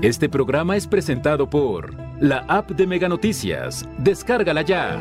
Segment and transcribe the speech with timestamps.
[0.00, 3.84] Este programa es presentado por la app de Mega Noticias.
[3.98, 4.96] Descárgala ya.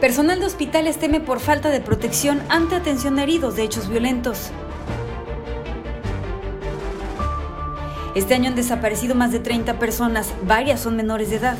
[0.00, 4.50] Personal de hospitales teme por falta de protección ante atención a heridos de hechos violentos.
[8.16, 11.56] Este año han desaparecido más de 30 personas, varias son menores de edad.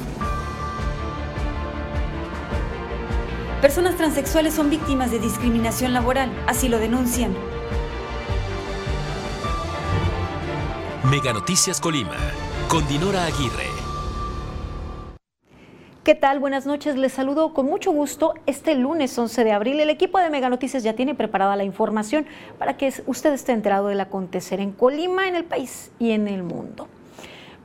[3.61, 7.35] Personas transexuales son víctimas de discriminación laboral, así lo denuncian.
[11.11, 12.15] Mega Noticias Colima,
[12.69, 13.67] con Dinora Aguirre.
[16.05, 16.39] ¿Qué tal?
[16.39, 16.97] Buenas noches.
[16.97, 18.35] Les saludo con mucho gusto.
[18.47, 22.27] Este lunes 11 de abril el equipo de Mega Noticias ya tiene preparada la información
[22.61, 26.45] para que usted esté enterado del acontecer en Colima, en el país y en el
[26.45, 26.87] mundo.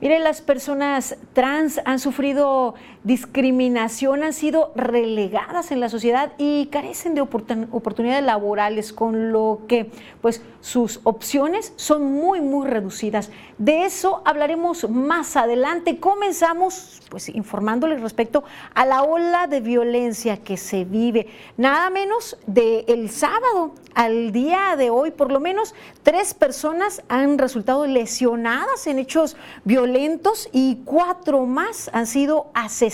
[0.00, 7.14] Mire, las personas trans han sufrido discriminación, han sido relegadas en la sociedad y carecen
[7.14, 9.90] de oportunidades laborales, con lo que
[10.22, 13.30] pues sus opciones son muy, muy reducidas.
[13.58, 16.00] De eso hablaremos más adelante.
[16.00, 18.42] Comenzamos pues informándoles respecto
[18.74, 21.28] a la ola de violencia que se vive.
[21.58, 27.38] Nada menos de el sábado al día de hoy, por lo menos tres personas han
[27.38, 32.93] resultado lesionadas en hechos violentos y cuatro más han sido asesinadas.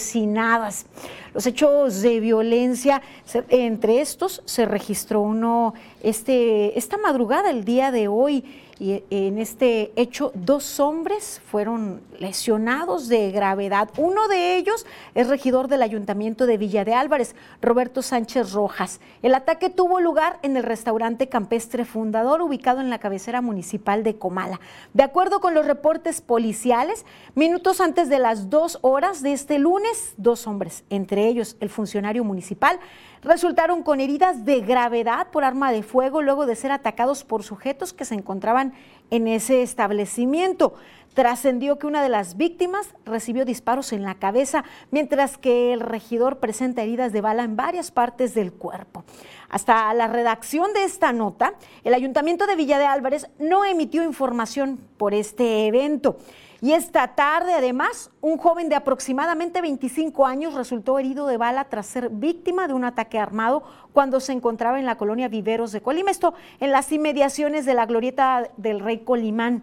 [1.35, 3.03] Los hechos de violencia,
[3.49, 8.45] entre estos se registró uno este, esta madrugada, el día de hoy,
[8.81, 13.91] y en este hecho dos hombres fueron lesionados de gravedad.
[13.99, 19.01] Uno de ellos es regidor del ayuntamiento de Villa de Álvarez, Roberto Sánchez Rojas.
[19.23, 24.17] El ataque tuvo lugar en el restaurante campestre Fundador, ubicado en la cabecera municipal de
[24.17, 24.61] Comala.
[24.95, 30.15] De acuerdo con los reportes policiales, minutos antes de las dos horas de este lunes,
[30.17, 32.81] dos hombres, entre ellos el funcionario municipal,
[33.23, 37.93] resultaron con heridas de gravedad por arma de fuego luego de ser atacados por sujetos
[37.93, 38.73] que se encontraban
[39.11, 40.75] en ese establecimiento.
[41.15, 46.39] Trascendió que una de las víctimas recibió disparos en la cabeza, mientras que el regidor
[46.39, 49.05] presenta heridas de bala en varias partes del cuerpo.
[49.49, 54.79] Hasta la redacción de esta nota, el Ayuntamiento de Villa de Álvarez no emitió información
[54.97, 56.17] por este evento.
[56.63, 61.87] Y esta tarde, además, un joven de aproximadamente 25 años resultó herido de bala tras
[61.87, 63.63] ser víctima de un ataque armado
[63.95, 67.87] cuando se encontraba en la colonia Viveros de Colima, esto en las inmediaciones de la
[67.87, 69.63] glorieta del Rey Colimán.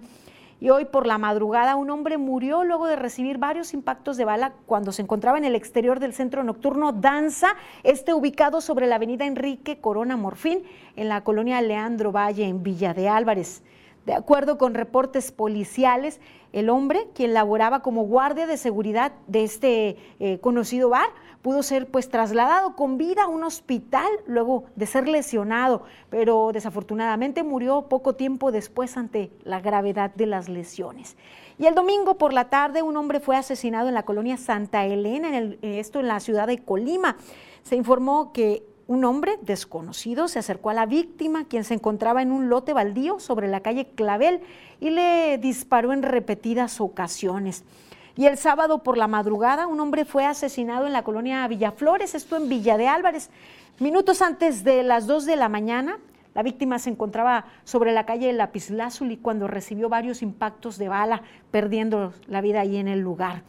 [0.60, 4.54] Y hoy por la madrugada un hombre murió luego de recibir varios impactos de bala
[4.66, 7.50] cuando se encontraba en el exterior del centro nocturno Danza,
[7.84, 10.64] este ubicado sobre la avenida Enrique Corona Morfín,
[10.96, 13.62] en la colonia Leandro Valle, en Villa de Álvarez.
[14.08, 16.22] De acuerdo con reportes policiales,
[16.54, 21.10] el hombre, quien laboraba como guardia de seguridad de este eh, conocido bar,
[21.42, 27.44] pudo ser pues trasladado con vida a un hospital luego de ser lesionado, pero desafortunadamente
[27.44, 31.18] murió poco tiempo después ante la gravedad de las lesiones.
[31.60, 35.38] Y el domingo por la tarde un hombre fue asesinado en la colonia Santa Elena,
[35.38, 37.18] en esto en la ciudad de Colima.
[37.62, 42.32] Se informó que un hombre desconocido se acercó a la víctima, quien se encontraba en
[42.32, 44.42] un lote baldío sobre la calle Clavel,
[44.80, 47.64] y le disparó en repetidas ocasiones.
[48.16, 52.38] Y el sábado por la madrugada, un hombre fue asesinado en la colonia Villaflores, esto
[52.38, 53.30] en Villa de Álvarez.
[53.80, 56.00] Minutos antes de las 2 de la mañana,
[56.34, 61.22] la víctima se encontraba sobre la calle Lapislázuli cuando recibió varios impactos de bala,
[61.52, 63.44] perdiendo la vida ahí en el lugar.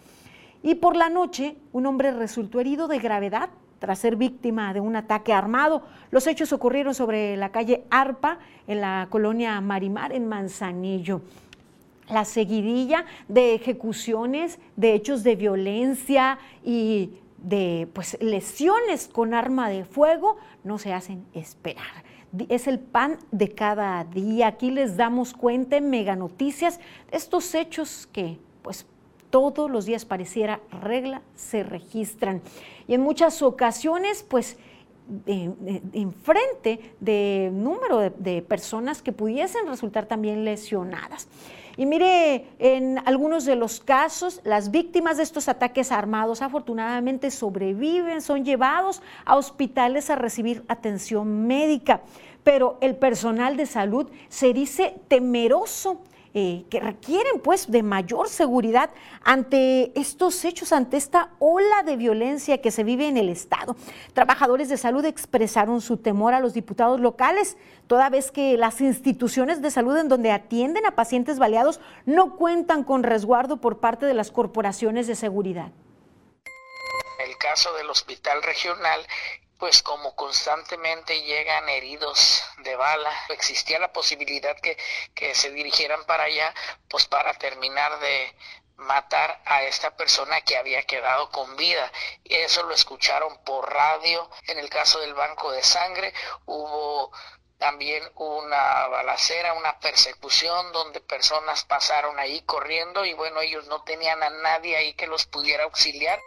[0.62, 4.97] Y por la noche, un hombre resultó herido de gravedad tras ser víctima de un
[4.97, 5.83] ataque armado.
[6.11, 11.22] Los hechos ocurrieron sobre la calle Arpa, en la colonia Marimar, en Manzanillo.
[12.09, 19.84] La seguidilla de ejecuciones, de hechos de violencia y de pues, lesiones con arma de
[19.84, 22.05] fuego no se hacen esperar.
[22.49, 24.49] Es el pan de cada día.
[24.49, 26.81] Aquí les damos cuenta en Mega Noticias
[27.11, 28.87] estos hechos que pues
[29.31, 32.43] todos los días pareciera regla, se registran.
[32.87, 34.59] Y en muchas ocasiones, pues,
[35.27, 41.29] en frente de número de, de, personas que pudiesen resultar también lesionadas.
[41.79, 48.20] Y mire, en algunos de los casos, las víctimas de estos ataques armados afortunadamente sobreviven,
[48.20, 52.03] son llevados a hospitales a recibir atención médica,
[52.43, 56.00] pero el personal de salud se dice temeroso
[56.40, 58.90] eh, que requieren pues de mayor seguridad
[59.25, 63.75] ante estos hechos, ante esta ola de violencia que se vive en el Estado.
[64.12, 67.56] Trabajadores de salud expresaron su temor a los diputados locales,
[67.88, 72.84] toda vez que las instituciones de salud en donde atienden a pacientes baleados no cuentan
[72.84, 75.73] con resguardo por parte de las corporaciones de seguridad.
[77.19, 79.00] El caso del hospital regional
[79.58, 84.76] pues como constantemente llegan heridos de bala, existía la posibilidad que,
[85.14, 86.55] que se dirigieran para allá,
[86.88, 88.34] pues para terminar de,
[88.78, 91.90] matar a esta persona que había quedado con vida.
[92.25, 94.31] Eso lo escucharon por radio.
[94.46, 96.14] En el caso del banco de sangre
[96.46, 97.12] hubo
[97.58, 104.22] también una balacera, una persecución donde personas pasaron ahí corriendo y bueno, ellos no tenían
[104.22, 106.20] a nadie ahí que los pudiera auxiliar.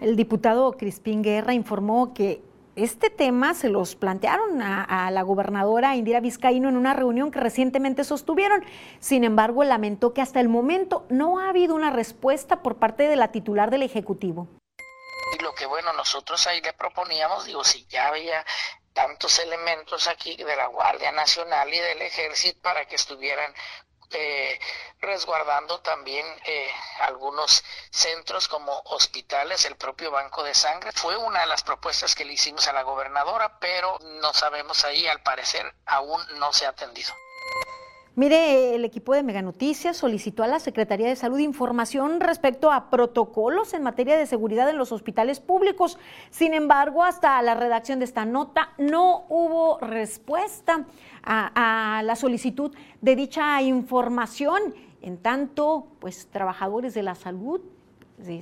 [0.00, 2.40] El diputado Crispín Guerra informó que
[2.74, 8.04] este tema se los plantearon a, la gobernadora Indira Vizcaíno en una reunión que recientemente
[8.04, 8.64] sostuvieron.
[8.98, 13.16] Sin embargo, lamentó que hasta el momento no ha habido una respuesta por parte de
[13.16, 14.48] la titular del Ejecutivo.
[15.38, 18.46] Y lo que bueno, nosotros ahí le proponíamos, digo, si ya había
[18.94, 23.52] tantos elementos aquí de la Guardia Nacional y del Ejército para que estuvieran
[24.12, 24.58] eh,
[25.00, 26.70] resguardando también eh,
[27.00, 30.92] algunos centros como hospitales, el propio banco de sangre.
[30.92, 35.06] Fue una de las propuestas que le hicimos a la gobernadora, pero no sabemos ahí,
[35.06, 37.14] al parecer aún no se ha atendido.
[38.20, 42.90] Mire, el equipo de Mega Noticias solicitó a la Secretaría de Salud información respecto a
[42.90, 45.98] protocolos en materia de seguridad en los hospitales públicos.
[46.28, 50.84] Sin embargo, hasta la redacción de esta nota no hubo respuesta
[51.22, 54.74] a, la solicitud de dicha información.
[55.00, 57.62] En tanto, pues trabajadores de la salud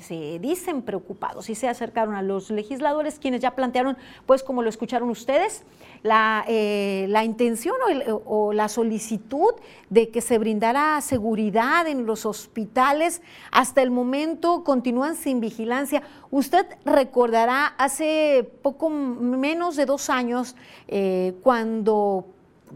[0.00, 3.96] se dicen preocupados y se acercaron a los legisladores quienes ya plantearon,
[4.26, 5.64] pues como lo escucharon ustedes,
[6.02, 7.76] la, eh, intención
[8.24, 9.54] o, la solicitud
[9.90, 13.22] de que se brindara seguridad en los hospitales.
[13.50, 16.02] Hasta el momento continúan sin vigilancia.
[16.30, 22.26] Usted recordará hace poco menos de dos años eh, cuando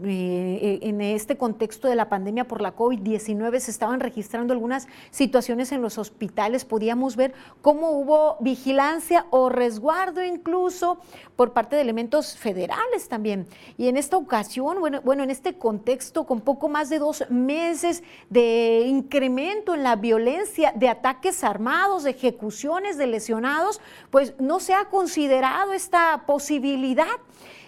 [0.03, 5.71] eh, en este contexto de la pandemia por la COVID-19 se estaban registrando algunas situaciones
[5.71, 6.65] en los hospitales.
[6.65, 10.97] Podíamos ver cómo hubo vigilancia o resguardo incluso
[11.35, 13.47] por parte de elementos federales también.
[13.77, 18.03] Y en esta ocasión, bueno, bueno en este contexto, con poco más de dos meses
[18.29, 24.73] de incremento en la violencia, de ataques armados, de ejecuciones, de lesionados, pues no se
[24.73, 27.07] ha considerado esta posibilidad.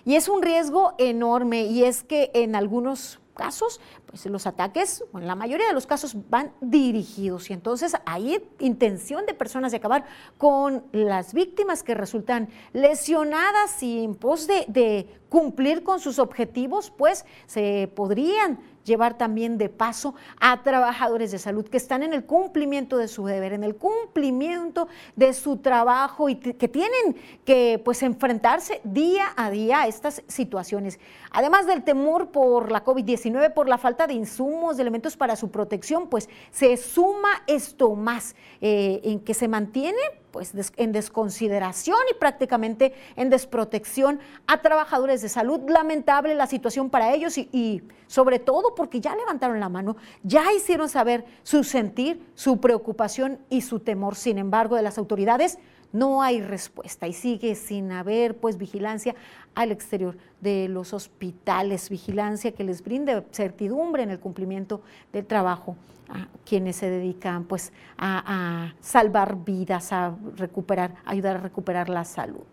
[0.05, 5.27] Y es un riesgo enorme y es que en algunos casos, pues los ataques, en
[5.27, 7.49] la mayoría de los casos van dirigidos.
[7.49, 10.05] Y entonces hay intención de personas de acabar
[10.37, 17.25] con las víctimas que resultan lesionadas y en pos de cumplir con sus objetivos, pues
[17.45, 22.97] se podrían llevar también de paso a trabajadores de salud que están en el cumplimiento
[22.97, 28.79] de su deber, en el cumplimiento de su trabajo y que tienen que pues enfrentarse
[28.83, 30.99] día a día a estas situaciones.
[31.31, 35.49] Además del temor por la COVID-19, por la falta de insumos, de elementos para su
[35.51, 39.97] protección, pues se suma esto más eh, en que se mantiene
[40.35, 45.61] pues en desconsideración y prácticamente en desprotección a trabajadores de salud.
[45.69, 50.51] Lamentable la situación para ellos y, y, sobre todo porque ya levantaron la mano, ya
[50.51, 54.15] hicieron saber su sentir, su preocupación y su temor.
[54.15, 55.57] Sin embargo, de las autoridades
[55.91, 59.15] no hay respuesta y sigue sin haber pues vigilancia
[59.53, 64.81] al exterior de los hospitales, vigilancia que les brinde certidumbre en el cumplimiento
[65.13, 65.75] del trabajo
[66.09, 72.43] a quienes se dedican pues a, salvar vidas, a recuperar, ayudar a recuperar la salud.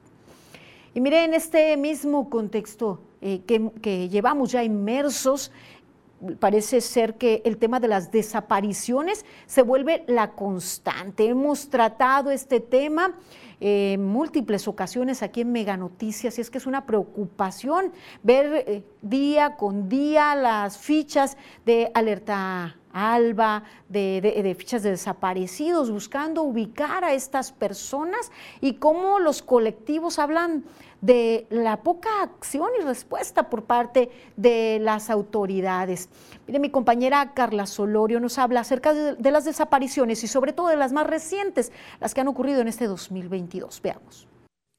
[0.94, 5.50] Y mire, en este mismo contexto eh, que, llevamos ya inmersos,
[6.38, 11.26] parece ser que el tema de las desapariciones se vuelve la constante.
[11.26, 13.14] Hemos tratado este tema
[13.60, 18.84] en múltiples ocasiones aquí en Mega Noticias y es que es una preocupación ver eh,
[19.02, 27.14] día con día las fichas de alerta alba, de, fichas de desaparecidos, buscando ubicar a
[27.14, 30.64] estas personas y cómo los colectivos hablan
[31.02, 36.08] de la poca acción y respuesta por parte de las autoridades.
[36.46, 40.76] Mire, mi compañera Carla Solorio nos habla acerca de las desapariciones y sobre todo de
[40.76, 43.82] las más recientes, las que han ocurrido en este 2022.
[43.82, 44.31] Veamos.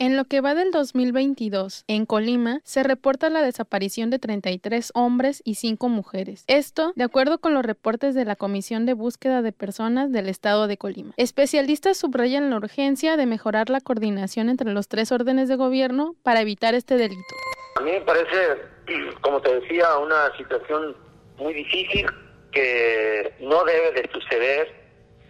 [0.04, 5.42] En lo que va del 2022, en Colima se reporta la desaparición de 33 hombres
[5.46, 6.44] y 5 mujeres.
[6.48, 10.68] Esto, de acuerdo con los reportes de la Comisión de Búsqueda de Personas del Estado
[10.68, 11.14] de Colima.
[11.16, 16.42] Especialistas subrayan la urgencia de mejorar la coordinación entre los tres órdenes de gobierno para
[16.42, 17.36] evitar este delito.
[17.78, 18.58] A mí me parece,
[19.22, 20.98] como te decía, una situación
[21.38, 22.08] muy difícil
[22.52, 24.83] que no debe de suceder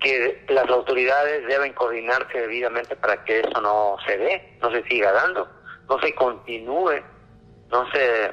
[0.03, 5.11] que las autoridades deben coordinarse debidamente para que eso no se dé, no se siga
[5.13, 5.49] dando,
[5.89, 7.01] no se continúe,
[7.71, 8.31] no se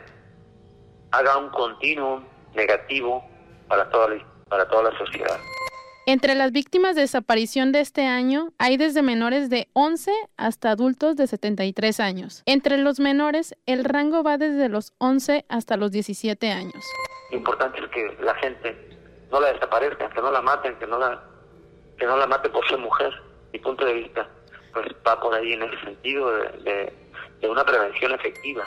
[1.13, 2.25] haga un continuum
[2.55, 3.25] negativo
[3.69, 5.39] para toda la, para toda la sociedad.
[6.07, 11.15] Entre las víctimas de desaparición de este año hay desde menores de 11 hasta adultos
[11.15, 12.43] de 73 años.
[12.47, 16.85] Entre los menores, el rango va desde los 11 hasta los 17 años.
[17.31, 18.77] Importante es que la gente
[19.31, 21.30] no la desaparezca, que no la maten, que no la,
[22.01, 23.13] que no la mate por ser mujer.
[23.53, 24.29] Mi punto de vista
[24.73, 26.93] pues va por ahí en ese sentido de,
[27.41, 28.65] de una prevención efectiva.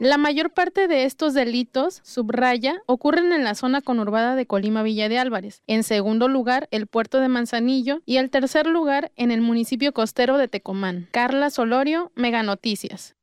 [0.00, 5.08] La mayor parte de estos delitos, subraya, ocurren en la zona conurbada de Colima Villa
[5.08, 5.62] de Álvarez.
[5.66, 10.38] En segundo lugar, el puerto de Manzanillo y el tercer lugar en el municipio costero
[10.38, 11.08] de Tecomán.
[11.10, 13.17] Carla Solorio, Mega Noticias.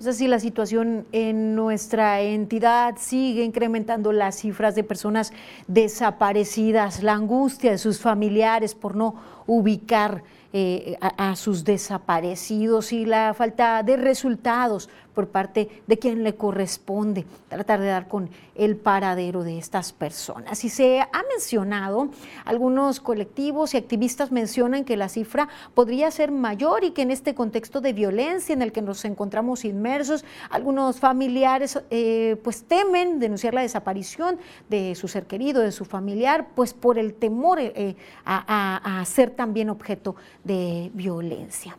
[0.00, 5.32] Es así, la situación en nuestra entidad sigue incrementando las cifras de personas
[5.68, 9.14] desaparecidas, la angustia de sus familiares por no
[9.46, 16.34] ubicar eh, a, sus desaparecidos y la falta de resultados por parte de quien le
[16.34, 20.64] corresponde tratar de dar con el paradero de estas personas.
[20.64, 22.08] Y se ha mencionado,
[22.44, 27.34] algunos colectivos y activistas mencionan que la cifra podría ser mayor y que en este
[27.34, 33.54] contexto de violencia en el que nos encontramos inmersos, algunos familiares eh, pues temen denunciar
[33.54, 39.02] la desaparición de su ser querido, de su familiar, pues por el temor eh, a
[39.06, 41.76] ser también objeto de violencia.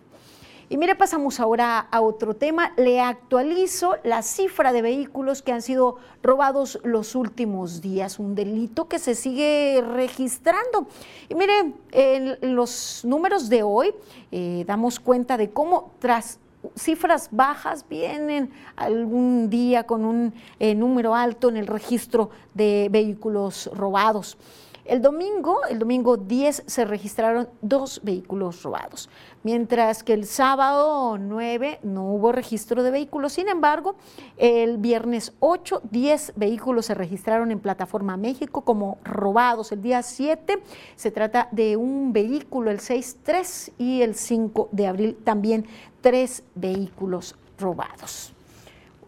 [0.76, 2.74] Y mire, pasamos ahora a otro tema.
[2.76, 8.90] Le actualizo la cifra de vehículos que han sido robados los últimos días, un delito
[8.90, 10.88] que se sigue registrando.
[11.30, 13.94] Y mire, en los números de hoy
[14.34, 16.40] eh, damos cuenta de cómo tras
[16.76, 23.70] cifras bajas vienen algún día con un eh, número alto en el registro de vehículos
[23.74, 24.38] robados.
[24.86, 29.10] El domingo, el domingo 10, se registraron dos vehículos robados,
[29.42, 33.34] mientras que el sábado 9 no hubo registro de vehículos.
[33.34, 33.96] Sin embargo,
[34.38, 39.72] el viernes 8, 10 vehículos se registraron en Plataforma México como robados.
[39.72, 40.62] El día 7
[40.96, 45.66] se trata de un vehículo, el 6, 3 y el 5 de abril también
[46.02, 48.32] tres vehículos robados.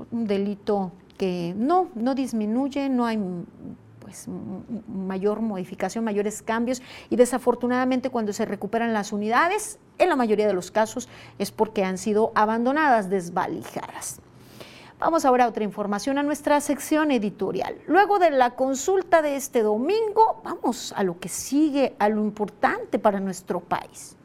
[0.10, 3.20] Un delito que no, no disminuye, no hay
[4.08, 4.26] pues,
[4.88, 10.54] mayor modificación, mayores cambios y desafortunadamente cuando se recuperan las unidades, en la mayoría de
[10.54, 11.10] los casos
[11.40, 14.22] es porque han sido abandonadas, desvalijadas.
[14.98, 17.76] Vamos ahora a otra información, a nuestra sección editorial.
[17.86, 23.00] Luego de la consulta de este domingo, vamos a lo que sigue, a lo importante
[23.00, 24.16] para nuestro país.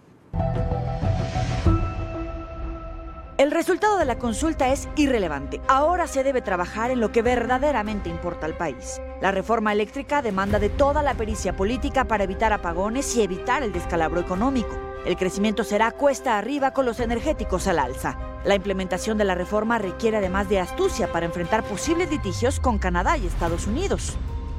[3.42, 5.60] El resultado de la consulta es irrelevante.
[5.66, 9.00] Ahora se debe trabajar en lo que verdaderamente importa al país.
[9.20, 13.72] La reforma eléctrica demanda de toda la pericia política para evitar apagones y evitar el
[13.72, 14.78] descalabro económico.
[15.04, 18.16] El crecimiento será cuesta arriba con los energéticos al alza.
[18.44, 23.18] La implementación de la reforma requiere además de astucia para enfrentar posibles litigios con Canadá
[23.18, 24.16] y Estados Unidos.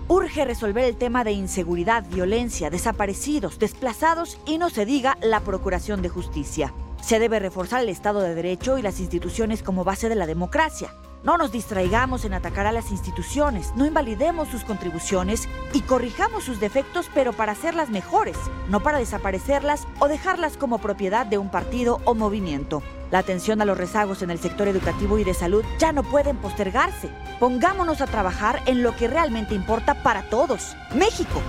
[0.10, 6.02] Urge resolver el tema de inseguridad, violencia, desaparecidos, desplazados y no se diga la procuración
[6.02, 6.74] de justicia.
[7.04, 10.96] Se debe reforzar el Estado de Derecho y las instituciones como base de la democracia.
[11.22, 16.62] No nos distraigamos en atacar a las instituciones, no invalidemos sus contribuciones y corrijamos sus
[16.62, 18.38] defectos, pero para hacerlas mejores,
[18.70, 22.82] no para desaparecerlas o dejarlas como propiedad de un partido o movimiento.
[23.12, 26.38] La atención a los rezagos en el sector educativo y de salud ya no pueden
[26.38, 27.10] postergarse.
[27.38, 31.42] Pongámonos a trabajar en lo que realmente importa para todos, México.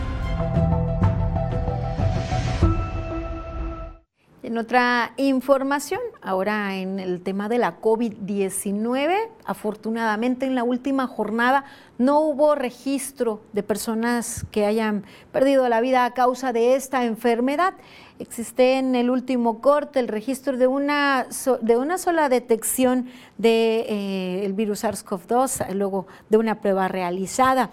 [4.44, 11.64] En otra información, ahora en el tema de la COVID-19, afortunadamente en la última jornada
[11.96, 17.72] no hubo registro de personas que hayan perdido la vida a causa de esta enfermedad.
[18.18, 21.26] Existe en el último corte el registro de una,
[21.62, 23.06] de una sola detección
[23.38, 27.70] del de, eh, virus SARS-CoV-2, luego de una prueba realizada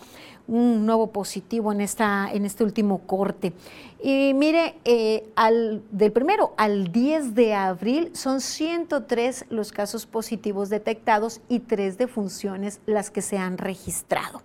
[0.48, 3.54] un nuevo positivo en, esta, en este último corte.
[4.04, 10.70] Y mire, eh, al, del primero al 10 de abril son 103 los casos positivos
[10.70, 14.42] detectados y tres defunciones las que se han registrado.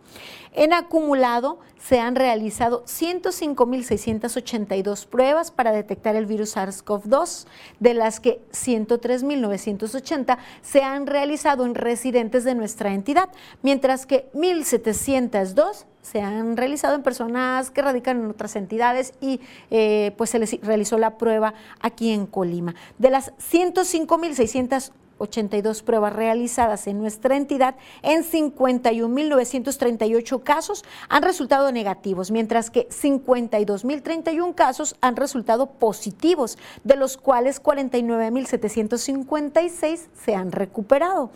[0.52, 7.46] En acumulado se han realizado 105.682 pruebas para detectar el virus SARS-CoV-2,
[7.80, 13.30] de las que 103.980 se han realizado en residentes de nuestra entidad,
[13.62, 20.12] mientras que 1.702 se han realizado en personas que radican en otras entidades y eh,
[20.16, 22.76] pues se les realizó la prueba aquí en Colima.
[22.98, 32.30] De las 105.600 82 pruebas realizadas en nuestra entidad, en 51.938 casos han resultado negativos,
[32.30, 41.30] mientras que 52.031 casos han resultado positivos, de los cuales 49.756 se han recuperado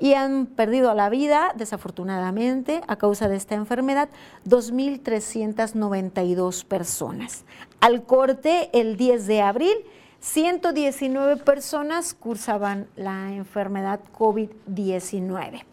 [0.00, 4.08] y han perdido la vida, desafortunadamente, a causa de esta enfermedad,
[4.46, 7.44] 2.392 personas.
[7.80, 9.76] Al corte, el 10 de abril,
[10.20, 15.64] 119 personas cursaban la enfermedad COVID-19.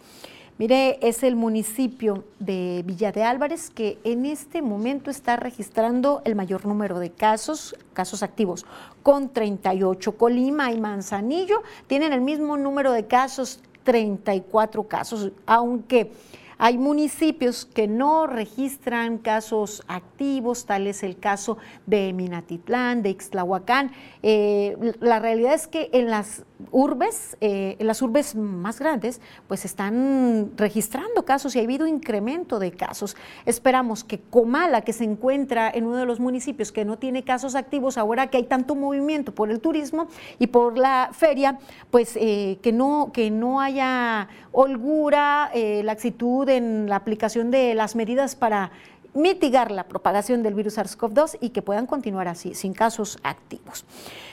[0.57, 6.35] Mire, es el municipio de Villa de Álvarez que en este momento está registrando el
[6.35, 8.65] mayor número de casos, casos activos,
[9.03, 10.17] con 38.
[10.17, 16.11] Colima y Manzanillo tienen el mismo número de casos, 34 casos, aunque
[16.57, 23.91] hay municipios que no registran casos activos, tal es el caso de Minatitlán, de Ixtlahuacán.
[24.23, 30.51] Eh, la realidad es que en las urbes, eh, las urbes más grandes, pues están
[30.57, 33.15] registrando casos y ha habido incremento de casos.
[33.45, 37.55] Esperamos que Comala, que se encuentra en uno de los municipios que no tiene casos
[37.55, 40.07] activos, ahora que hay tanto movimiento por el turismo
[40.39, 41.59] y por la feria,
[41.91, 45.51] pues eh, que, no, que no haya holgura,
[45.83, 48.71] laxitud en la aplicación de las medidas para
[49.17, 53.85] mitigar la propagación del virus SARS-CoV-2 y que puedan continuar así, sin casos activos.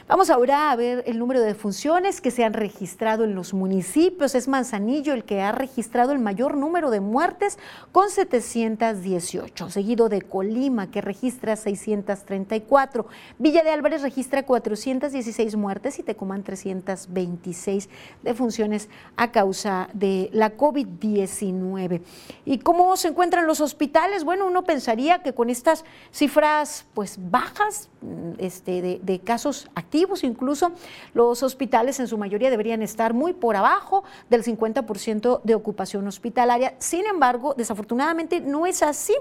[0.06, 4.34] Vamos ahora a ver el número de funciones que se han registrado en los municipios.
[4.34, 7.58] Es Manzanillo el que ha registrado el mayor número de muertes
[7.90, 13.06] con 718, seguido de Colima que registra 634.
[13.38, 17.88] Villa de Álvarez registra 416 muertes y Tecumán 326
[18.22, 22.02] defunciones a causa de la COVID-19.
[22.44, 24.24] ¿Y cómo se encuentran los hospitales?
[24.24, 25.82] Bueno, uno pensaría que con estas
[26.12, 27.88] cifras pues bajas
[28.36, 30.72] este, de, de casos activos, incluso
[31.12, 36.74] los hospitales en su mayoría deberían estar muy por abajo del 50% de ocupación hospitalaria.
[36.78, 39.14] Sin embargo, desafortunadamente no es así.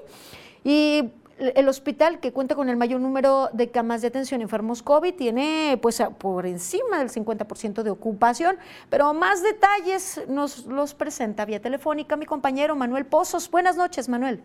[0.63, 5.13] Y el hospital que cuenta con el mayor número de camas de atención enfermos COVID
[5.15, 8.58] tiene pues por encima del 50% de ocupación,
[8.89, 13.50] pero más detalles nos los presenta vía telefónica mi compañero Manuel Pozos.
[13.50, 14.44] Buenas noches, Manuel.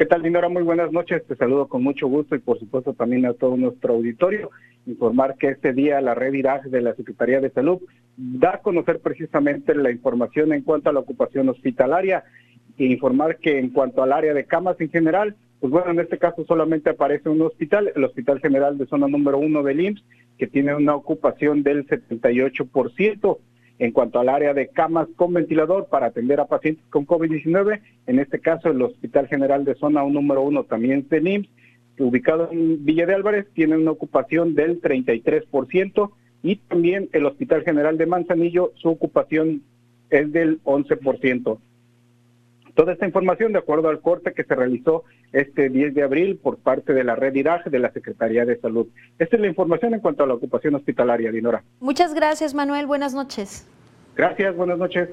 [0.00, 0.48] ¿Qué tal, Dinora?
[0.48, 1.26] Muy buenas noches.
[1.26, 4.48] Te saludo con mucho gusto y por supuesto también a todo nuestro auditorio
[4.86, 7.82] informar que este día la red IRAG de la Secretaría de Salud
[8.16, 12.24] da a conocer precisamente la información en cuanto a la ocupación hospitalaria
[12.78, 16.16] e informar que en cuanto al área de camas en general, pues bueno, en este
[16.16, 20.02] caso solamente aparece un hospital, el Hospital General de Zona número uno del IMSS,
[20.38, 23.38] que tiene una ocupación del 78%.
[23.80, 28.18] En cuanto al área de camas con ventilador para atender a pacientes con COVID-19, en
[28.20, 31.48] este caso el Hospital General de Zona número uno también del IMSS
[32.04, 36.10] ubicado en Villa de Álvarez, tiene una ocupación del 33%
[36.42, 39.62] y también el Hospital General de Manzanillo, su ocupación
[40.08, 41.58] es del 11%.
[42.74, 46.58] Toda esta información de acuerdo al corte que se realizó este 10 de abril por
[46.58, 48.86] parte de la red IRAG de la Secretaría de Salud.
[49.18, 51.62] Esta es la información en cuanto a la ocupación hospitalaria, Dinora.
[51.80, 52.86] Muchas gracias, Manuel.
[52.86, 53.66] Buenas noches.
[54.16, 55.08] Gracias, buenas noches.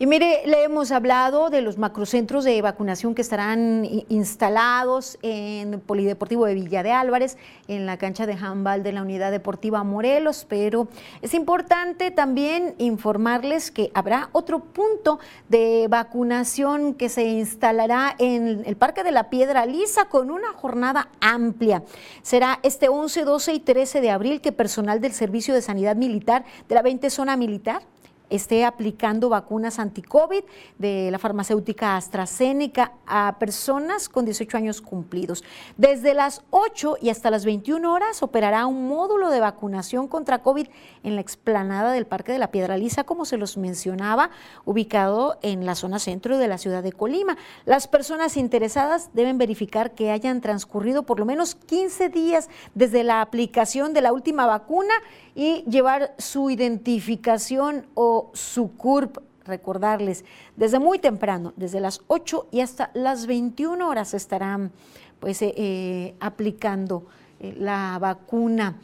[0.00, 6.46] Y mire, le hemos hablado de los macrocentros de vacunación que estarán instalados en Polideportivo
[6.46, 10.86] de Villa de Álvarez, en la cancha de handball de la Unidad Deportiva Morelos, pero
[11.20, 18.76] es importante también informarles que habrá otro punto de vacunación que se instalará en el
[18.76, 21.82] Parque de la Piedra Lisa con una jornada amplia.
[22.22, 26.44] Será este 11, 12 y 13 de abril que personal del Servicio de Sanidad Militar
[26.68, 27.82] de la 20 Zona Militar
[28.30, 30.44] esté aplicando vacunas anti-COVID
[30.78, 35.44] de la farmacéutica AstraZeneca a personas con 18 años cumplidos.
[35.76, 40.68] Desde las 8 y hasta las 21 horas operará un módulo de vacunación contra COVID
[41.02, 44.30] en la explanada del Parque de la Piedra Lisa, como se los mencionaba,
[44.64, 47.36] ubicado en la zona centro de la ciudad de Colima.
[47.64, 53.20] Las personas interesadas deben verificar que hayan transcurrido por lo menos 15 días desde la
[53.20, 54.94] aplicación de la última vacuna
[55.34, 60.24] y llevar su identificación o su CURP recordarles,
[60.56, 64.70] desde muy temprano, desde las 8 y hasta las 21 horas estarán
[65.18, 67.06] pues eh, eh, aplicando
[67.40, 68.76] eh, la vacuna.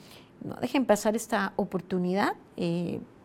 [0.42, 2.34] No dejen pasar esta oportunidad.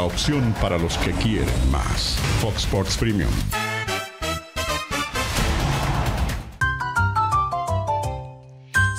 [0.00, 2.16] La opción para los que quieren más.
[2.40, 3.28] Fox Sports Premium.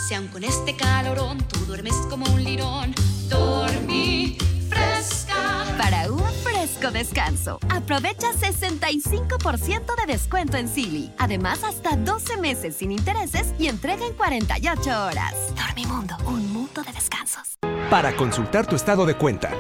[0.08, 2.94] Si aun con este calorón tú duermes como un lirón,
[3.30, 4.38] dormí
[4.70, 5.66] fresca.
[5.76, 11.12] Para un fresco descanso, aprovecha 65% de descuento en Silly.
[11.18, 15.34] Además, hasta 12 meses sin intereses y entrega en 48 horas.
[15.56, 17.58] Dormimundo, un mundo de descansos.
[17.90, 19.52] Para consultar tu estado de cuenta,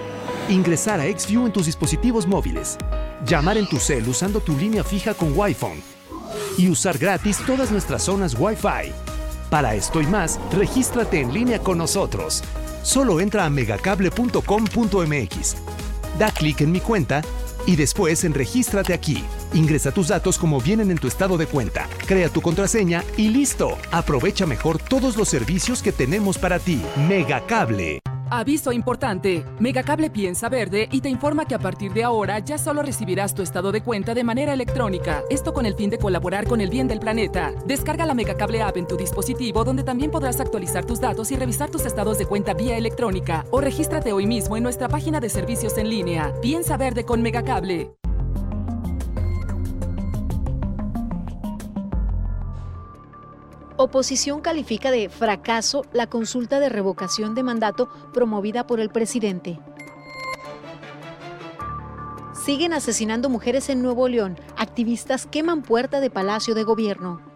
[0.51, 2.77] ingresar a XView en tus dispositivos móviles,
[3.25, 5.83] llamar en tu cel usando tu línea fija con Wi-Fi
[6.57, 8.91] y usar gratis todas nuestras zonas Wi-Fi.
[9.49, 12.43] Para esto y más, regístrate en línea con nosotros.
[12.83, 15.55] Solo entra a megacable.com.mx.
[16.17, 17.21] Da clic en mi cuenta
[17.65, 19.23] y después en Regístrate aquí.
[19.53, 23.77] Ingresa tus datos como vienen en tu estado de cuenta, crea tu contraseña y listo.
[23.91, 26.81] Aprovecha mejor todos los servicios que tenemos para ti.
[27.07, 28.01] Megacable.
[28.33, 29.43] Aviso importante.
[29.59, 33.41] Megacable piensa verde y te informa que a partir de ahora ya solo recibirás tu
[33.41, 35.21] estado de cuenta de manera electrónica.
[35.29, 37.51] Esto con el fin de colaborar con el bien del planeta.
[37.65, 41.69] Descarga la Megacable app en tu dispositivo donde también podrás actualizar tus datos y revisar
[41.69, 45.77] tus estados de cuenta vía electrónica o regístrate hoy mismo en nuestra página de servicios
[45.77, 46.33] en línea.
[46.41, 47.91] Piensa verde con Megacable.
[53.83, 59.59] Oposición califica de fracaso la consulta de revocación de mandato promovida por el presidente.
[62.31, 64.39] Siguen asesinando mujeres en Nuevo León.
[64.55, 67.30] Activistas queman puerta de Palacio de Gobierno.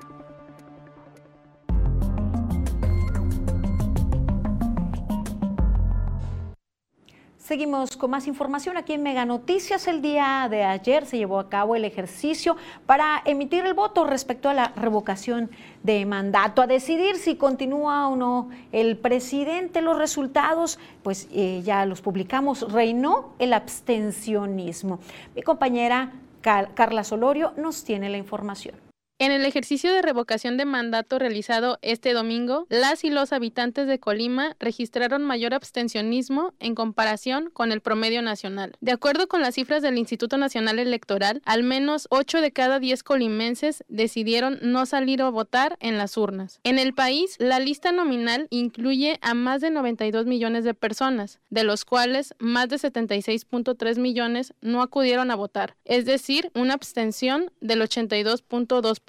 [7.46, 9.88] Seguimos con más información aquí en Mega Noticias.
[9.88, 14.50] El día de ayer se llevó a cabo el ejercicio para emitir el voto respecto
[14.50, 15.52] a la revocación
[15.84, 19.84] de mandato, a decidir si continúa o no el presidente.
[19.84, 24.98] Los resultados, pues eh, ya los publicamos, reinó el abstencionismo.
[25.36, 28.85] Mi compañera Carla Solorio nos tiene la información.
[29.18, 33.98] En el ejercicio de revocación de mandato realizado este domingo, las y los habitantes de
[33.98, 38.74] Colima registraron mayor abstencionismo en comparación con el promedio nacional.
[38.82, 43.04] De acuerdo con las cifras del Instituto Nacional Electoral, al menos 8 de cada 10
[43.04, 46.60] colimenses decidieron no salir a votar en las urnas.
[46.66, 51.64] En el país, la lista nominal incluye a más de 92 millones de personas, de
[51.64, 57.82] los cuales más de 76.3 millones no acudieron a votar, es decir, una abstención del
[57.82, 59.05] 82.2%.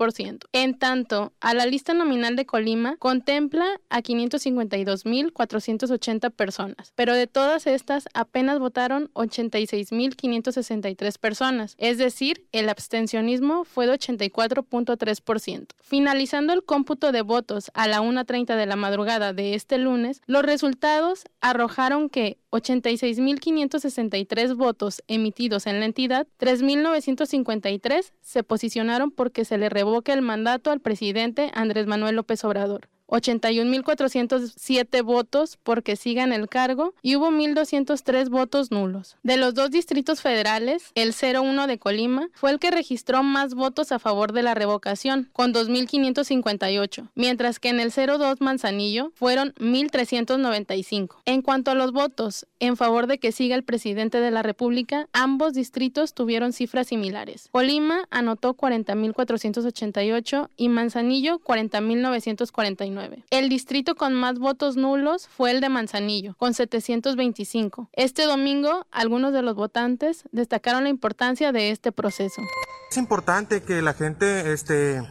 [0.53, 7.67] En tanto, a la lista nominal de Colima contempla a 552.480 personas, pero de todas
[7.67, 15.69] estas apenas votaron 86.563 personas, es decir, el abstencionismo fue de 84.3%.
[15.81, 20.43] Finalizando el cómputo de votos a la 1.30 de la madrugada de este lunes, los
[20.43, 29.69] resultados arrojaron que 86.563 votos emitidos en la entidad, 3.953 se posicionaron porque se le
[29.69, 32.89] revoque el mandato al presidente Andrés Manuel López Obrador.
[33.09, 39.17] 81.407 votos porque sigan el cargo y hubo 1.203 votos nulos.
[39.23, 43.93] De los dos distritos federales, el 01 de Colima fue el que registró más votos
[43.93, 51.17] a favor de la revocación, con 2.558, mientras que en el 02 Manzanillo fueron 1.395.
[51.25, 55.09] En cuanto a los votos en favor de que siga el presidente de la República,
[55.13, 57.49] ambos distritos tuvieron cifras similares.
[57.53, 62.96] Colima anotó 40.488 y Manzanillo 40.949.
[63.31, 67.91] El distrito con más votos nulos fue el de Manzanillo, con 725.
[67.93, 72.43] Este domingo, algunos de los votantes destacaron la importancia de este proceso.
[72.91, 75.03] Es importante que la gente este,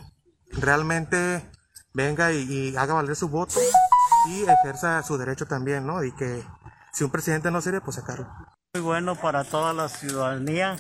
[0.52, 1.50] realmente
[1.94, 3.60] venga y, haga valer su voto.
[4.28, 6.04] y ejerza su derecho también, ¿no?
[6.04, 6.44] Y que
[6.94, 8.28] si un presidente no sirve, pues sacarlo.
[8.74, 10.78] Muy bueno para toda la ciudadanía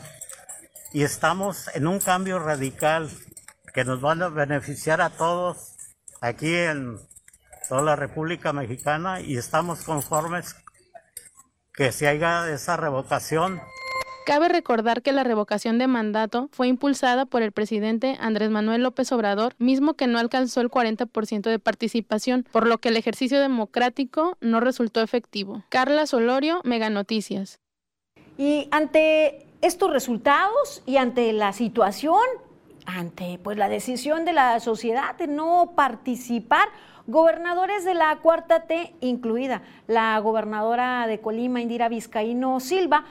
[0.93, 3.09] y estamos en un cambio radical
[3.73, 5.74] que nos va a beneficiar a todos
[6.21, 6.97] aquí en
[7.67, 10.55] toda la República Mexicana y estamos conformes
[11.73, 13.61] que se haga esa revocación.
[14.25, 19.11] Cabe recordar que la revocación de mandato fue impulsada por el presidente Andrés Manuel López
[19.11, 24.35] Obrador, mismo que no alcanzó el 40% de participación, por lo que el ejercicio democrático
[24.41, 25.63] no resultó efectivo.
[25.69, 27.59] Carla Solorio, Mega Noticias.
[28.35, 32.19] Y ante estos resultados y ante la situación,
[32.85, 36.67] ante pues la decisión de la sociedad de no participar,
[37.07, 43.05] gobernadores de la cuarta T, incluida la gobernadora de Colima, Indira Vizcaíno Silva,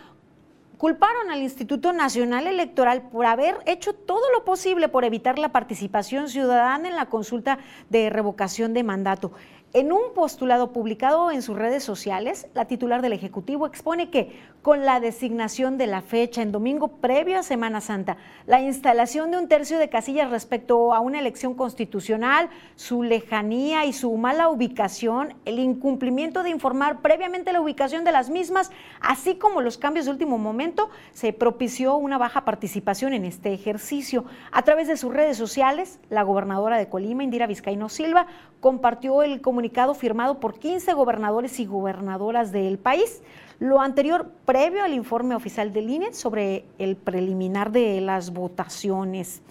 [0.79, 6.29] culparon al Instituto Nacional Electoral por haber hecho todo lo posible por evitar la participación
[6.29, 7.59] ciudadana en la consulta
[7.91, 9.33] de revocación de mandato.
[9.73, 14.87] En un postulado publicado en sus redes sociales, la titular del Ejecutivo expone que con
[14.87, 19.47] la designación de la fecha en domingo previo a Semana Santa, la instalación de un
[19.47, 25.59] tercio de casillas respecto a una elección constitucional, su lejanía y su mala ubicación, el
[25.59, 28.71] incumplimiento de informar previamente la ubicación de las mismas,
[29.03, 34.25] así como los cambios de último momento, se propició una baja participación en este ejercicio.
[34.51, 38.29] A través de sus redes sociales, la gobernadora de Colima, Indira Vizcaíno Silva,
[38.61, 43.23] compartió el comunicado firmado por 15 gobernadores y gobernadoras del país.
[43.59, 49.43] Lo anterior previo al informe oficial del INE sobre el preliminar de las votaciones.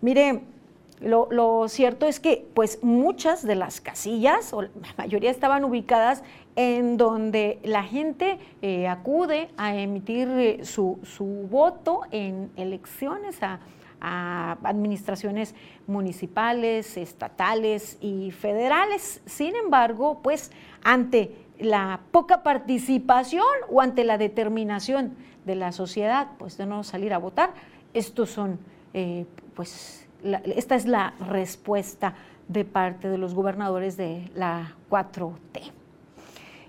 [0.00, 0.40] Mire,
[1.00, 6.24] lo, cierto es que pues muchas de las casillas, o la mayoría estaban ubicadas
[6.56, 13.60] en donde la gente eh, acude a emitir eh, su, su voto en elecciones, a
[14.00, 15.54] a administraciones
[15.86, 19.20] municipales, estatales y federales.
[19.26, 20.52] Sin embargo, pues
[20.82, 27.12] ante la poca participación o ante la determinación de la sociedad, pues de no salir
[27.12, 27.52] a votar,
[27.94, 28.58] estos son,
[28.94, 30.06] eh, pues,
[30.44, 32.14] esta es la respuesta
[32.48, 35.72] de parte de los gobernadores de la 4T.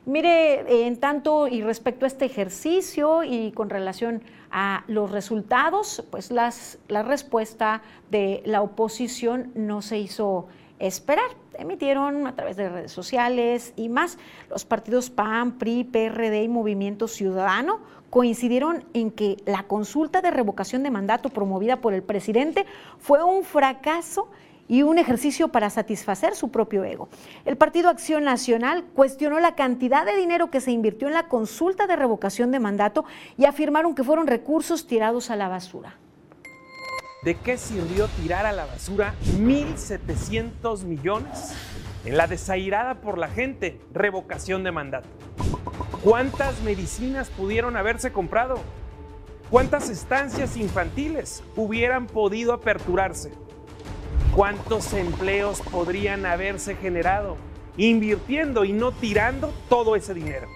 [0.06, 6.32] Mire, en tanto y respecto a este ejercicio y con relación a los resultados, pues
[6.32, 10.48] las, la respuesta de la oposición no se hizo
[10.80, 11.30] esperar.
[11.60, 14.18] Emitieron a través de redes sociales y más.
[14.50, 20.84] Los partidos PAN, PRI, PRD y Movimiento Ciudadano coincidieron en que la consulta de revocación
[20.84, 22.66] de mandato promovida por el presidente
[22.98, 24.30] fue un fracaso
[24.70, 27.10] y un ejercicio para satisfacer su propio ego.
[27.44, 31.88] El Partido Acción Nacional cuestionó la cantidad de dinero que se invirtió en la consulta
[31.88, 33.04] de revocación de mandato
[33.36, 35.98] y afirmaron que fueron recursos tirados a la basura.
[37.22, 41.54] ¿De qué sirvió tirar a la basura 1.700 millones
[42.06, 45.10] en la desairada por la gente revocación de mandato?
[46.02, 48.62] ¿Cuántas medicinas pudieron haberse comprado?
[49.50, 53.34] ¿Cuántas estancias infantiles hubieran podido aperturarse?
[54.34, 57.36] ¿Cuántos empleos podrían haberse generado
[57.76, 60.48] invirtiendo y no tirando todo ese dinero?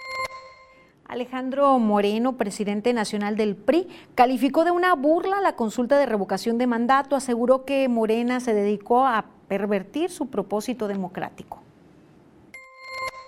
[1.13, 6.65] Alejandro Moreno, presidente nacional del PRI, calificó de una burla la consulta de revocación de
[6.65, 11.62] mandato, aseguró que Morena se dedicó a pervertir su propósito democrático.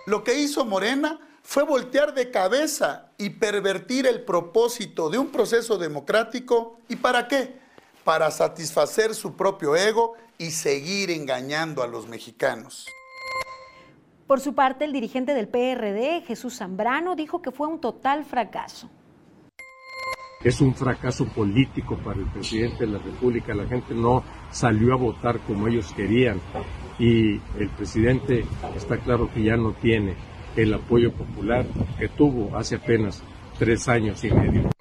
[0.07, 5.77] Lo que hizo Morena fue voltear de cabeza y pervertir el propósito de un proceso
[5.77, 6.79] democrático.
[6.89, 7.59] ¿Y para qué?
[8.03, 12.87] Para satisfacer su propio ego y seguir engañando a los mexicanos.
[14.27, 18.89] Por su parte, el dirigente del PRD, Jesús Zambrano, dijo que fue un total fracaso.
[20.43, 23.53] Es un fracaso político para el presidente de la República.
[23.53, 26.39] La gente no salió a votar como ellos querían
[26.97, 30.15] y el presidente está claro que ya no tiene
[30.55, 31.65] el apoyo popular
[31.99, 33.23] que tuvo hace apenas
[33.59, 34.74] tres años y medio.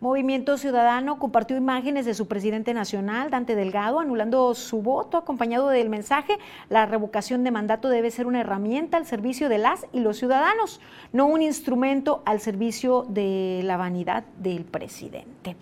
[0.00, 5.88] Movimiento Ciudadano compartió imágenes de su presidente nacional, Dante Delgado, anulando su voto, acompañado del
[5.88, 10.16] mensaje, la revocación de mandato debe ser una herramienta al servicio de las y los
[10.16, 10.80] ciudadanos,
[11.12, 15.56] no un instrumento al servicio de la vanidad del presidente.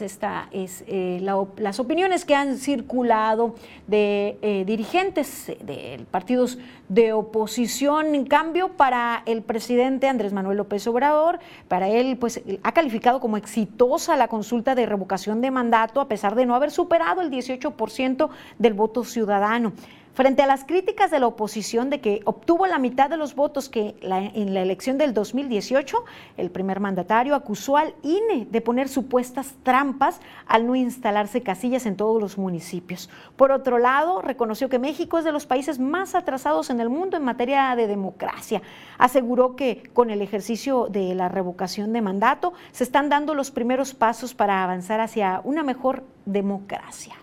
[0.00, 1.20] Esta es eh,
[1.56, 3.54] las opiniones que han circulado
[3.86, 8.14] de eh, dirigentes de partidos de oposición.
[8.14, 13.36] En cambio, para el presidente Andrés Manuel López Obrador, para él, pues ha calificado como
[13.36, 18.28] exitosa la consulta de revocación de mandato, a pesar de no haber superado el 18%
[18.58, 19.72] del voto ciudadano.
[20.16, 23.68] Frente a las críticas de la oposición de que obtuvo la mitad de los votos
[23.68, 26.06] que en la elección del 2018,
[26.38, 31.96] el primer mandatario acusó al INE de poner supuestas trampas al no instalarse casillas en
[31.96, 33.10] todos los municipios.
[33.36, 37.18] Por otro lado, reconoció que México es de los países más atrasados en el mundo
[37.18, 38.62] en materia de democracia.
[38.96, 43.92] Aseguró que con el ejercicio de la revocación de mandato se están dando los primeros
[43.92, 47.16] pasos para avanzar hacia una mejor democracia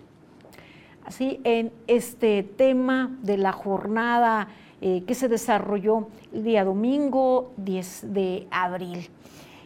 [1.05, 4.47] así en este tema de la jornada
[4.81, 9.09] eh, que se desarrolló el día domingo 10 de abril.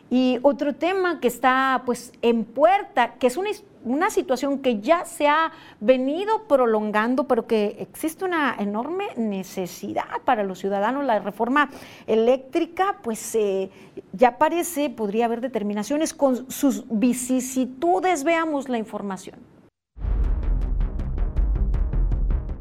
[0.09, 3.49] Y otro tema que está pues en puerta, que es una,
[3.83, 10.43] una, situación que ya se ha venido prolongando, pero que existe una enorme necesidad para
[10.43, 11.71] los ciudadanos, la reforma
[12.05, 13.69] eléctrica, pues eh,
[14.13, 18.23] ya parece, podría haber determinaciones con sus vicisitudes.
[18.23, 19.56] Veamos la información.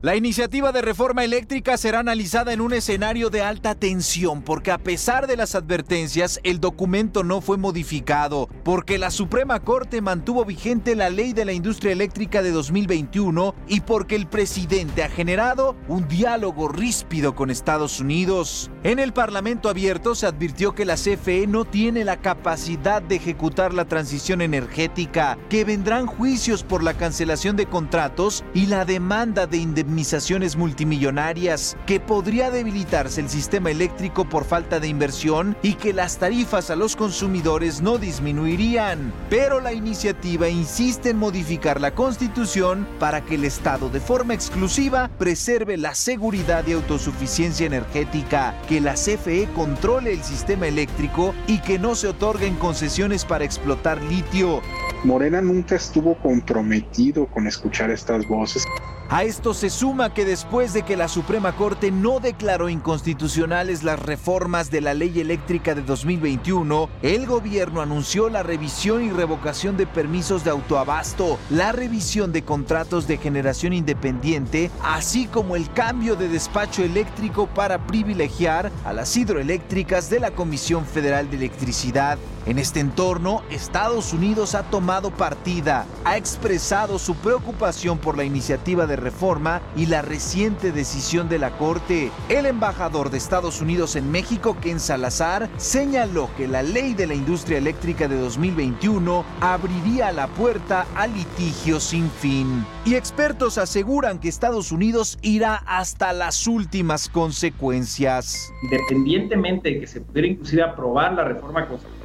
[0.02, 4.76] La iniciativa de reforma eléctrica será analizada en un escenario de alta tensión porque a
[4.76, 10.96] pesar de las advertencias, el documento no fue modificado, porque la Suprema Corte mantuvo vigente
[10.96, 16.06] la ley de la industria eléctrica de 2021 y porque el presidente ha generado un
[16.06, 18.70] diálogo ríspido con Estados Unidos.
[18.82, 23.72] En el Parlamento abierto se advirtió que la CFE no tiene la capacidad de ejecutar
[23.72, 29.56] la transición energética, que vendrán juicios por la cancelación de contratos y la demanda de
[29.56, 35.92] indemnización indemnizaciones multimillonarias, que podría debilitarse el sistema eléctrico por falta de inversión y que
[35.92, 39.12] las tarifas a los consumidores no disminuirían.
[39.30, 45.08] Pero la iniciativa insiste en modificar la constitución para que el Estado de forma exclusiva
[45.18, 51.78] preserve la seguridad y autosuficiencia energética, que la CFE controle el sistema eléctrico y que
[51.78, 54.62] no se otorguen concesiones para explotar litio.
[55.04, 58.64] Morena nunca estuvo comprometido con escuchar estas voces.
[59.08, 64.00] A esto se suma que después de que la Suprema Corte no declaró inconstitucionales las
[64.00, 69.86] reformas de la ley eléctrica de 2021, el gobierno anunció la revisión y revocación de
[69.86, 76.28] permisos de autoabasto, la revisión de contratos de generación independiente, así como el cambio de
[76.28, 82.18] despacho eléctrico para privilegiar a las hidroeléctricas de la Comisión Federal de Electricidad.
[82.46, 88.86] En este entorno, Estados Unidos ha tomado partida, ha expresado su preocupación por la iniciativa
[88.86, 92.12] de reforma y la reciente decisión de la Corte.
[92.28, 97.14] El embajador de Estados Unidos en México, Ken Salazar, señaló que la ley de la
[97.14, 102.64] industria eléctrica de 2021 abriría la puerta a litigio sin fin.
[102.84, 108.52] Y expertos aseguran que Estados Unidos irá hasta las últimas consecuencias.
[108.62, 111.95] Independientemente de que se pudiera inclusive aprobar la reforma constitucional,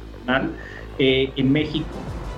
[0.98, 1.86] eh, en México.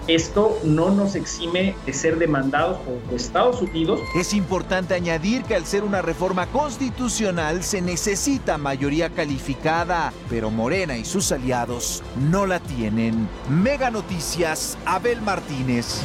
[0.07, 4.01] Esto no nos exime de ser demandados por Estados Unidos.
[4.15, 10.99] Es importante añadir que al ser una reforma constitucional se necesita mayoría calificada, pero Morena
[10.99, 13.27] y sus aliados no la tienen.
[13.49, 16.03] Mega Noticias, Abel Martínez.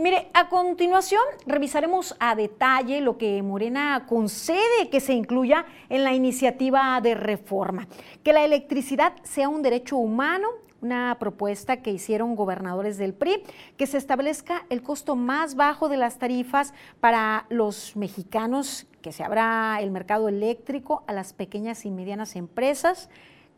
[0.00, 6.14] Mire, a continuación revisaremos a detalle lo que Morena concede que se incluya en la
[6.14, 7.86] iniciativa de reforma.
[8.24, 10.48] Que la electricidad sea un derecho humano,
[10.80, 13.42] una propuesta que hicieron gobernadores del PRI,
[13.76, 19.22] que se establezca el costo más bajo de las tarifas para los mexicanos, que se
[19.22, 23.10] abra el mercado eléctrico a las pequeñas y medianas empresas,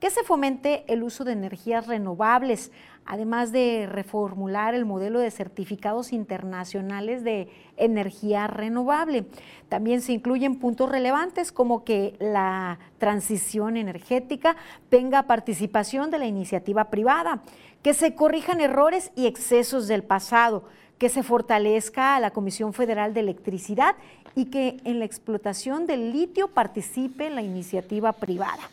[0.03, 2.73] que se fomente el uso de energías renovables,
[3.07, 9.27] además de reformular el modelo de certificados internacionales de energía renovable.
[9.69, 14.57] También se incluyen puntos relevantes como que la transición energética
[14.89, 17.41] tenga participación de la iniciativa privada,
[17.85, 20.65] que se corrijan errores y excesos del pasado,
[20.99, 23.95] que se fortalezca a la Comisión Federal de Electricidad
[24.35, 28.69] y que en la explotación del litio participe la iniciativa privada.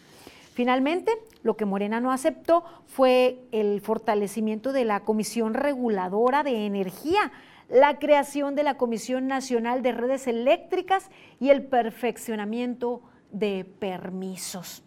[0.60, 7.32] Finalmente, lo que Morena no aceptó fue el fortalecimiento de la Comisión Reguladora de Energía,
[7.70, 14.84] la creación de la Comisión Nacional de Redes Eléctricas y el perfeccionamiento de permisos.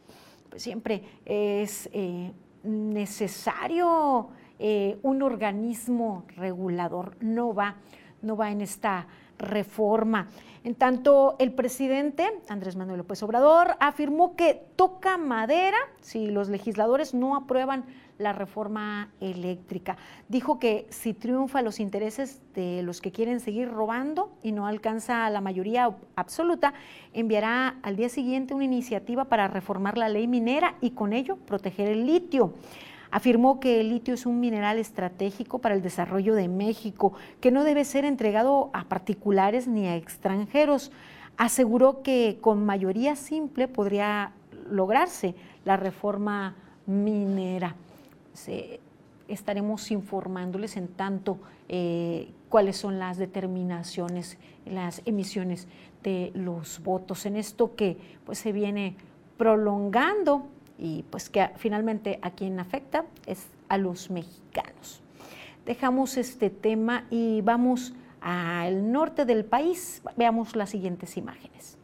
[0.51, 2.33] Pues siempre es eh,
[2.65, 7.77] necesario eh, un organismo regulador, no va,
[8.21, 9.07] no va en esta
[9.39, 10.29] reforma.
[10.65, 17.15] En tanto, el presidente Andrés Manuel López Obrador afirmó que toca madera si los legisladores
[17.15, 17.85] no aprueban
[18.19, 19.97] la reforma eléctrica.
[20.29, 25.29] Dijo que si triunfa los intereses de los que quieren seguir robando y no alcanza
[25.31, 26.75] la mayoría absoluta,
[27.13, 31.89] enviará al día siguiente una iniciativa para reformar la ley minera y con ello proteger
[31.89, 32.55] el litio.
[33.13, 37.63] Afirmó que el litio es un mineral estratégico para el desarrollo de México, que no
[37.63, 40.91] debe ser entregado a particulares ni a extranjeros.
[41.37, 44.33] Aseguró que con mayoría simple podría
[44.71, 45.35] lograrse
[45.67, 47.77] la reforma minera.
[49.29, 51.39] estaremos informándoles en tanto
[51.69, 55.69] eh, cuáles son las determinaciones, las emisiones
[56.03, 58.97] de los votos en esto que pues se viene
[59.37, 60.47] prolongando
[60.83, 65.01] y pues que finalmente a quien afecta es a los mexicanos.
[65.65, 70.03] Dejamos este tema y vamos al norte del país.
[70.17, 71.79] Veamos las siguientes imágenes.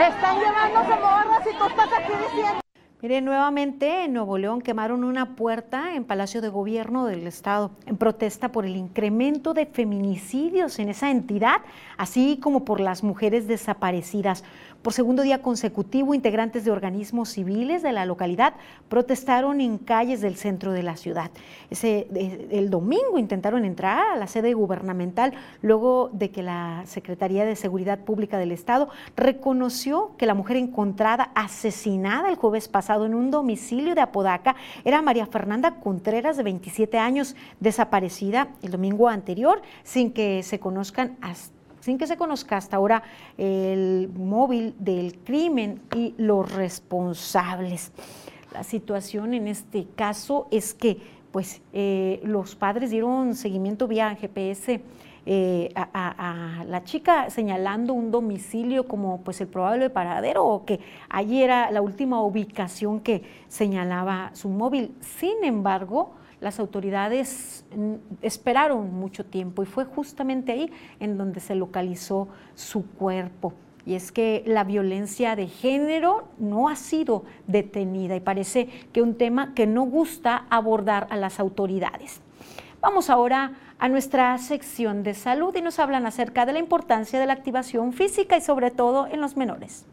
[0.00, 2.60] Están llevándose morras y tú estás aquí diciendo.
[3.02, 7.96] Mire, nuevamente en Nuevo León quemaron una puerta en Palacio de Gobierno del Estado en
[7.96, 11.62] protesta por el incremento de feminicidios en esa entidad,
[11.96, 14.44] así como por las mujeres desaparecidas.
[14.82, 18.54] Por segundo día consecutivo, integrantes de organismos civiles de la localidad
[18.88, 21.30] protestaron en calles del centro de la ciudad.
[21.70, 27.98] El domingo intentaron entrar a la sede gubernamental luego de que la Secretaría de Seguridad
[27.98, 33.94] Pública del Estado reconoció que la mujer encontrada asesinada el jueves pasado en un domicilio
[33.94, 34.56] de Apodaca
[34.86, 41.18] era María Fernanda Contreras, de 27 años, desaparecida el domingo anterior sin que se conozcan
[41.20, 43.02] hasta sin que se conozca hasta ahora
[43.36, 47.92] el móvil del crimen y los responsables.
[48.52, 50.98] La situación en este caso es que
[51.30, 54.80] pues, eh, los padres dieron seguimiento vía GPS
[55.26, 61.42] eh, a, la chica señalando un domicilio como pues el probable paradero o que allí
[61.42, 64.94] era la última ubicación que señalaba su móvil.
[65.00, 71.54] Sin embargo, las autoridades mm, esperaron mucho tiempo y fue justamente ahí en donde se
[71.54, 73.52] localizó su cuerpo.
[73.86, 79.16] Y es que la violencia de género no ha sido detenida y parece que un
[79.16, 82.20] tema que no gusta abordar a las autoridades.
[82.80, 87.26] Vamos ahora a nuestra sección de salud y nos hablan acerca de la importancia de
[87.26, 89.86] la activación física y sobre todo en los menores.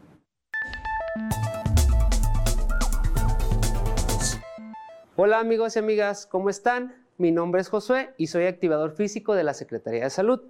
[5.20, 6.94] Hola amigos y amigas, ¿cómo están?
[7.16, 10.42] Mi nombre es Josué y soy activador físico de la Secretaría de Salud.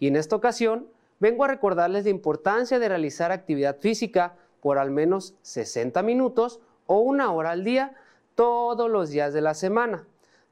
[0.00, 0.88] Y en esta ocasión
[1.20, 6.98] vengo a recordarles la importancia de realizar actividad física por al menos 60 minutos o
[6.98, 7.94] una hora al día
[8.34, 10.04] todos los días de la semana,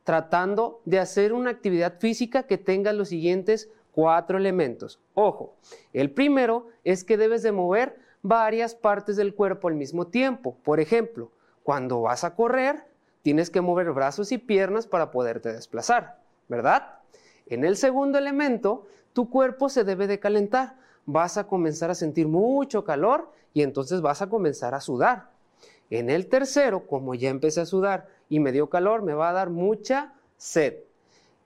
[0.04, 5.00] tratando de hacer una actividad física que tenga los siguientes cuatro elementos.
[5.14, 5.56] Ojo,
[5.92, 10.56] el primero es que debes de mover varias partes del cuerpo al mismo tiempo.
[10.62, 11.32] Por ejemplo,
[11.64, 12.84] cuando vas a correr,
[13.26, 17.00] tienes que mover brazos y piernas para poderte desplazar, ¿verdad?
[17.46, 20.76] En el segundo elemento, tu cuerpo se debe de calentar.
[21.06, 25.30] Vas a comenzar a sentir mucho calor y entonces vas a comenzar a sudar.
[25.90, 29.32] En el tercero, como ya empecé a sudar y me dio calor, me va a
[29.32, 30.76] dar mucha sed.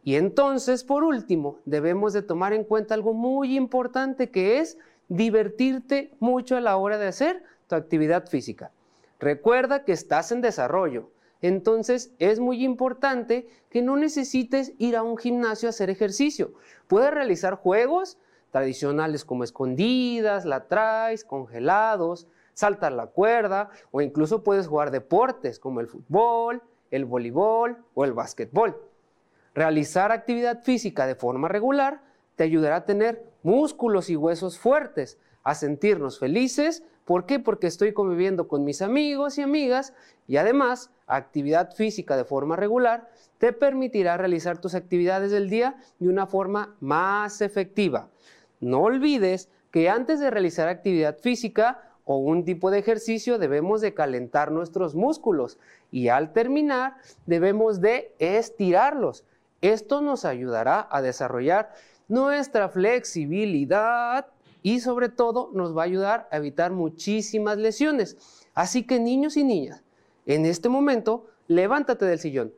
[0.04, 4.76] Y entonces, por último, debemos de tomar en cuenta algo muy importante que es
[5.08, 8.70] divertirte mucho a la hora de hacer tu actividad física.
[9.18, 11.08] Recuerda que estás en desarrollo
[11.42, 16.52] entonces es muy importante que no necesites ir a un gimnasio a hacer ejercicio.
[16.86, 18.18] Puedes realizar juegos
[18.50, 25.80] tradicionales como escondidas, la traes, congelados, saltar la cuerda o incluso puedes jugar deportes como
[25.80, 28.76] el fútbol, el voleibol o el básquetbol.
[29.54, 32.02] Realizar actividad física de forma regular
[32.36, 36.84] te ayudará a tener músculos y huesos fuertes, a sentirnos felices.
[37.10, 37.40] ¿Por qué?
[37.40, 39.94] Porque estoy conviviendo con mis amigos y amigas
[40.28, 46.08] y además actividad física de forma regular te permitirá realizar tus actividades del día de
[46.08, 48.10] una forma más efectiva.
[48.60, 53.92] No olvides que antes de realizar actividad física o un tipo de ejercicio debemos de
[53.92, 55.58] calentar nuestros músculos
[55.90, 56.94] y al terminar
[57.26, 59.24] debemos de estirarlos.
[59.62, 61.72] Esto nos ayudará a desarrollar
[62.06, 64.28] nuestra flexibilidad
[64.62, 68.16] y sobre todo nos va a ayudar a evitar muchísimas lesiones.
[68.54, 69.82] Así que niños y niñas,
[70.26, 72.52] en este momento, levántate del sillón,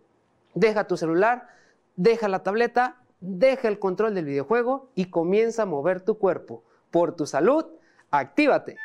[0.54, 1.48] deja tu celular,
[1.96, 6.64] deja la tableta, deja el control del videojuego y comienza a mover tu cuerpo.
[6.90, 7.64] Por tu salud,
[8.10, 8.76] actívate.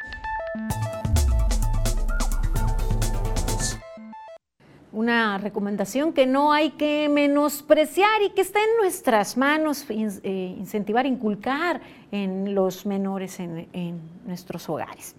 [4.98, 11.06] Una recomendación que no hay que menospreciar y que está en nuestras manos eh, incentivar,
[11.06, 11.82] inculcar
[12.12, 15.16] en los menores en, en nuestros hogares.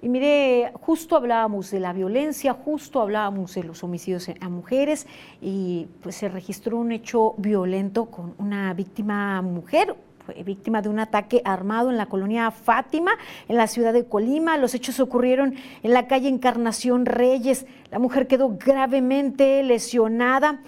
[0.00, 5.08] Y mire, justo hablábamos de la violencia, justo hablábamos de los homicidios a mujeres
[5.42, 9.96] y pues se registró un hecho violento con una víctima mujer,
[10.44, 13.12] víctima de un ataque armado en la colonia Fátima,
[13.48, 14.56] en la ciudad de Colima.
[14.56, 17.66] Los hechos ocurrieron en la calle Encarnación Reyes.
[17.90, 20.60] La mujer quedó gravemente lesionada,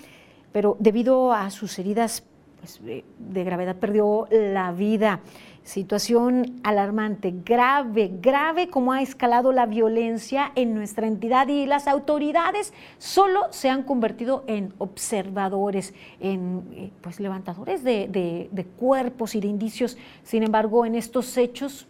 [0.52, 2.24] pero debido a sus heridas
[2.60, 5.20] pues, de gravedad perdió la vida.
[5.64, 12.72] Situación alarmante, grave, grave como ha escalado la violencia en nuestra entidad y las autoridades
[12.98, 18.08] solo se han convertido en observadores, en eh, pues levantadores de,
[18.50, 19.96] de cuerpos y de indicios.
[20.24, 21.86] Sin embargo, en estos hechos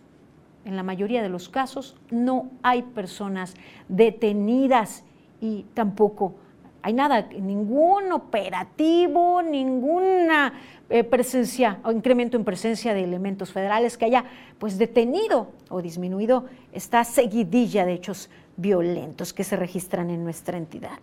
[0.64, 3.54] en la mayoría de los casos no hay personas
[3.88, 5.04] detenidas
[5.40, 6.34] y tampoco
[6.82, 10.52] hay nada, ningún operativo, ninguna
[10.90, 14.24] eh, presencia o incremento en presencia de elementos federales que haya
[14.58, 20.98] pues detenido o disminuido esta seguidilla de hechos violentos que se registran en nuestra entidad.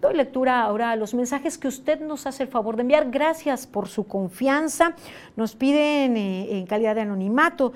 [0.00, 3.10] Doy lectura ahora a los mensajes que usted nos hace el favor de enviar.
[3.10, 4.94] Gracias por su confianza.
[5.34, 7.72] Nos piden eh, en calidad de anonimato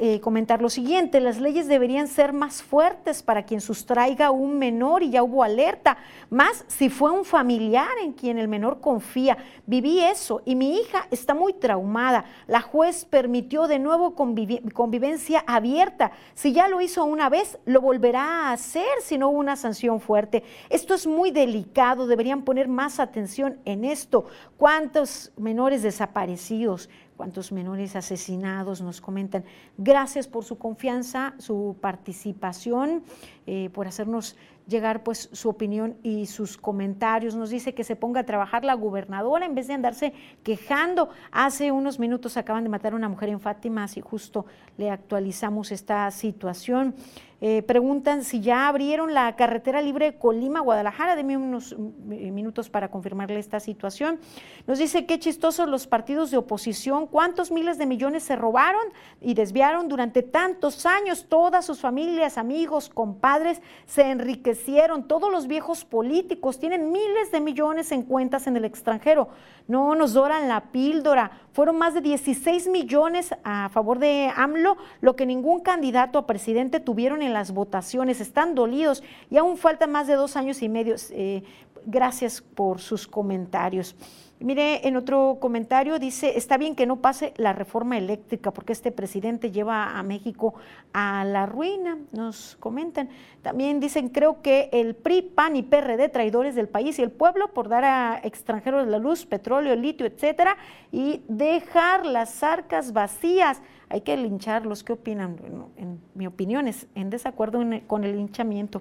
[0.00, 1.20] eh, comentar lo siguiente.
[1.20, 5.96] Las leyes deberían ser más fuertes para quien sustraiga un menor y ya hubo alerta.
[6.28, 9.38] Más si fue un familiar en quien el menor confía.
[9.64, 12.24] Viví eso y mi hija está muy traumada.
[12.48, 16.10] La juez permitió de nuevo convivencia abierta.
[16.34, 20.00] Si ya lo hizo una vez, lo volverá a hacer si no hubo una sanción
[20.00, 20.42] fuerte.
[20.68, 21.59] Esto es muy delicado
[22.06, 24.26] deberían poner más atención en esto.
[24.56, 26.88] ¿Cuántos menores desaparecidos?
[27.16, 29.44] ¿Cuántos menores asesinados nos comentan?
[29.76, 33.02] Gracias por su confianza, su participación,
[33.46, 34.36] eh, por hacernos
[34.66, 37.34] llegar pues su opinión y sus comentarios.
[37.34, 41.10] Nos dice que se ponga a trabajar la gobernadora en vez de andarse quejando.
[41.30, 44.46] Hace unos minutos acaban de matar a una mujer en Fátima, así justo
[44.78, 46.94] le actualizamos esta situación.
[47.42, 51.16] Eh, preguntan si ya abrieron la carretera libre Colima-Guadalajara.
[51.16, 54.20] Deme unos eh, minutos para confirmarle esta situación.
[54.66, 58.82] Nos dice qué chistosos los partidos de oposición, cuántos miles de millones se robaron
[59.22, 61.26] y desviaron durante tantos años.
[61.28, 65.08] Todas sus familias, amigos, compadres se enriquecieron.
[65.08, 69.28] Todos los viejos políticos tienen miles de millones en cuentas en el extranjero.
[69.66, 71.30] No nos doran la píldora.
[71.52, 76.80] Fueron más de 16 millones a favor de AMLO, lo que ningún candidato a presidente
[76.80, 80.94] tuvieron en las votaciones, están dolidos y aún faltan más de dos años y medio.
[81.10, 81.42] Eh,
[81.86, 83.96] gracias por sus comentarios.
[84.42, 88.90] Mire, en otro comentario dice, está bien que no pase la reforma eléctrica porque este
[88.90, 90.54] presidente lleva a México
[90.94, 93.10] a la ruina, nos comentan.
[93.42, 97.52] También dicen, creo que el PRI, PAN y PRD, traidores del país y el pueblo
[97.52, 100.56] por dar a extranjeros la luz, petróleo, litio, etcétera,
[100.90, 103.60] y dejar las arcas vacías.
[103.90, 104.82] Hay que lincharlos.
[104.82, 105.36] ¿Qué opinan?
[105.76, 108.80] en mi opinión es en desacuerdo con el linchamiento.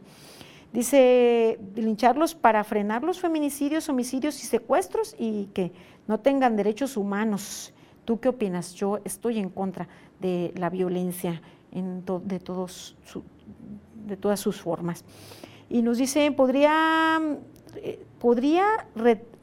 [0.71, 5.71] Dice, lincharlos para frenar los feminicidios, homicidios y secuestros y que
[6.07, 7.73] no tengan derechos humanos.
[8.05, 8.73] ¿Tú qué opinas?
[8.75, 9.87] Yo estoy en contra
[10.19, 11.41] de la violencia
[11.71, 12.95] en de, todas
[14.39, 15.03] sus formas.
[15.69, 17.19] Y nos dice, ¿podría,
[17.75, 18.87] eh, ¿podría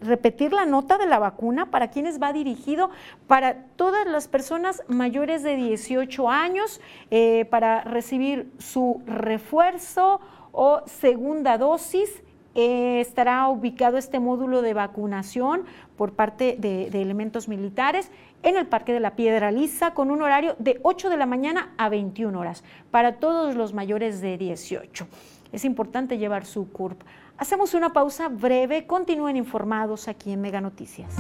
[0.01, 2.91] repetir la nota de la vacuna para quienes va dirigido?
[3.27, 10.21] Para todas las personas mayores de 18 años, eh, para recibir su refuerzo
[10.57, 12.23] o segunda dosis.
[12.59, 18.11] Eh, estará ubicado este módulo de vacunación por parte de, elementos militares
[18.43, 21.75] en el Parque de la Piedra Lisa con un horario de 8 de la mañana
[21.77, 25.07] a 21 horas para todos los mayores de 18.
[25.53, 27.03] Es importante llevar su CURP.
[27.37, 31.15] Hacemos una pausa breve, continúen informados aquí en Mega Noticias.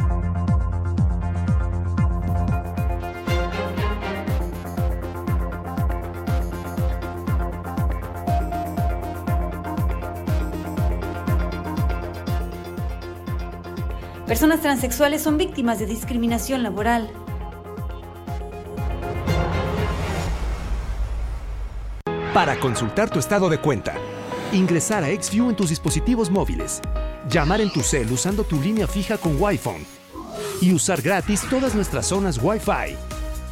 [14.27, 17.09] Personas transexuales son víctimas de discriminación laboral.
[22.35, 23.95] Para consultar tu estado de cuenta,
[24.53, 26.81] ingresar a XView en tus dispositivos móviles,
[27.31, 29.87] llamar en tu cel usando tu línea fija con Wi-Fi
[30.61, 32.97] y usar gratis todas nuestras zonas Wi-Fi.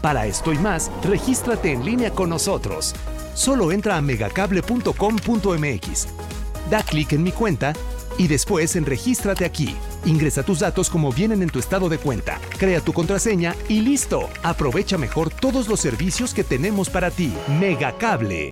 [0.02, 2.96] Para esto y más, regístrate en línea con nosotros.
[3.34, 6.08] Solo entra a megacable.com.mx.
[6.68, 7.74] Da clic en mi cuenta
[8.18, 9.76] y después en Regístrate aquí.
[10.04, 14.28] Ingresa tus datos como vienen en tu estado de cuenta, crea tu contraseña y listo.
[14.42, 17.32] Aprovecha mejor todos los servicios que tenemos para ti.
[17.60, 18.50] Megacable.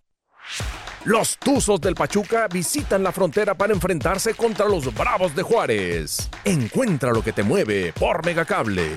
[1.04, 6.30] Los Tuzos del Pachuca visitan la frontera para enfrentarse contra los Bravos de Juárez.
[6.44, 8.96] Encuentra lo que te mueve por Megacable.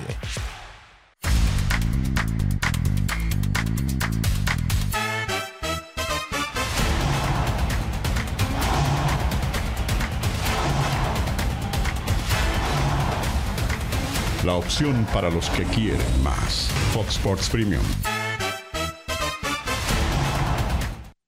[14.46, 16.68] La opción para los que quieren más.
[16.92, 17.82] Fox Sports Premium.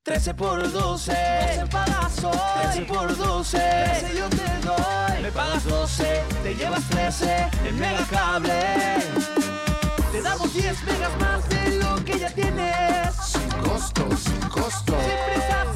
[0.05, 2.39] 13 por 12, 12 pagas hoy.
[2.75, 5.23] 13 por 12, 13 yo te doy.
[5.23, 8.63] Me pagas 12, te llevas 13 en Megacable.
[10.13, 13.17] Te damos 10 megas más de lo que ya tienes.
[13.21, 14.95] Sin costo, sin costo.
[14.97, 15.67] Sin prisa,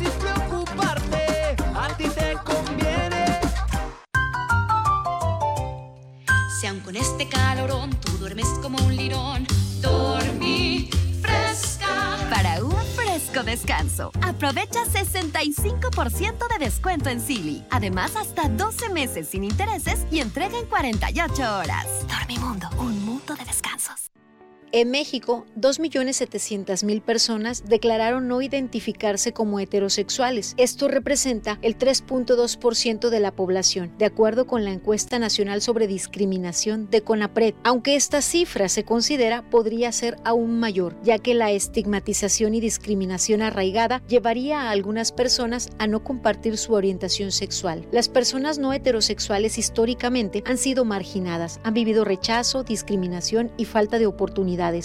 [6.93, 9.47] con este calorón tú duermes como un lirón,
[9.80, 10.90] dormí
[11.22, 11.86] fresca.
[12.28, 17.64] Para un fresco descanso, aprovecha 65% de descuento en Silly.
[17.70, 21.86] Además, hasta 12 meses sin intereses y entrega en 48 horas.
[22.09, 24.12] Dormimundo, un mundo de descansos.
[24.75, 30.55] En México, 2.700.000 personas declararon no identificarse como heterosexuales.
[30.57, 36.89] Esto representa el 3.2% de la población, de acuerdo con la encuesta nacional sobre discriminación
[36.89, 42.55] de CONAPRED, aunque esta cifra se considera podría ser aún mayor, ya que la estigmatización
[42.55, 47.87] y discriminación arraigada llevaría a algunas personas a no compartir su orientación sexual.
[47.93, 54.07] Las personas no heterosexuales históricamente han sido marginadas, han vivido rechazo, discriminación y falta de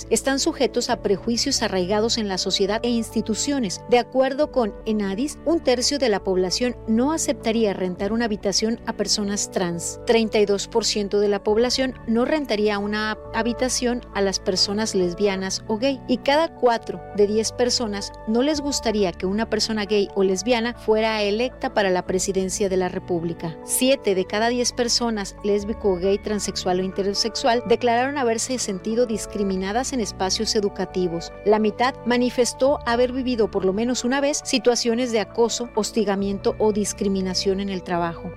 [0.09, 3.81] están sujetos a prejuicios arraigados en la sociedad e instituciones.
[3.89, 8.93] De acuerdo con Enadis, un tercio de la población no aceptaría rentar una habitación a
[8.93, 9.99] personas trans.
[10.07, 16.01] 32% de la población no rentaría una habitación a las personas lesbianas o gay.
[16.07, 20.73] Y cada 4 de 10 personas no les gustaría que una persona gay o lesbiana
[20.73, 23.55] fuera electa para la presidencia de la República.
[23.65, 29.99] 7 de cada 10 personas lésbico, gay, transexual o intersexual declararon haberse sentido discriminadas en
[29.99, 31.33] espacios educativos.
[31.45, 36.71] La mitad manifestó haber vivido por lo menos una vez situaciones de acoso, hostigamiento o
[36.71, 38.31] discriminación en el trabajo.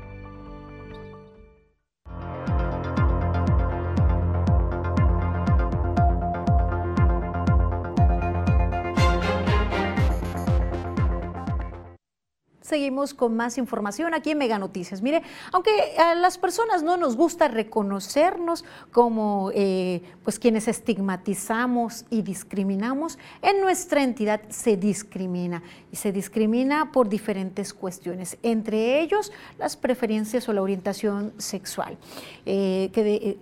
[12.70, 15.02] Seguimos con más información aquí en Mega Noticias.
[15.02, 22.22] Mire, aunque a las personas no nos gusta reconocernos como eh, pues quienes estigmatizamos y
[22.22, 29.76] discriminamos, en nuestra entidad se discrimina y se discrimina por diferentes cuestiones, entre ellos las
[29.76, 31.98] preferencias o la orientación sexual.
[32.46, 33.38] Eh, que de, eh,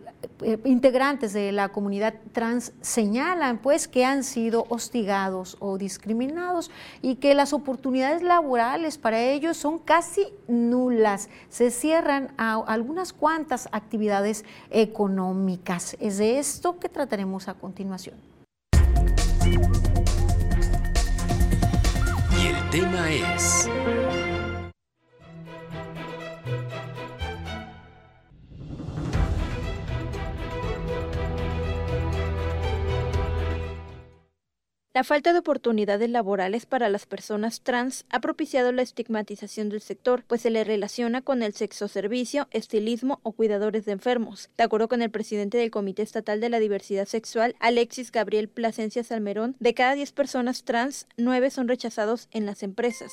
[0.64, 6.70] integrantes de la comunidad trans señalan pues que han sido hostigados o discriminados
[7.02, 11.28] y que las oportunidades laborales para ellos son casi nulas.
[11.48, 15.96] Se cierran a algunas cuantas actividades económicas.
[16.00, 18.16] Es de esto que trataremos a continuación.
[22.40, 23.68] Y el tema es...
[34.98, 40.24] La falta de oportunidades laborales para las personas trans ha propiciado la estigmatización del sector,
[40.26, 44.50] pues se le relaciona con el sexo servicio, estilismo o cuidadores de enfermos.
[44.56, 49.04] De acuerdo con el presidente del Comité Estatal de la Diversidad Sexual, Alexis Gabriel Plasencia
[49.04, 53.12] Salmerón, de cada 10 personas trans, 9 son rechazados en las empresas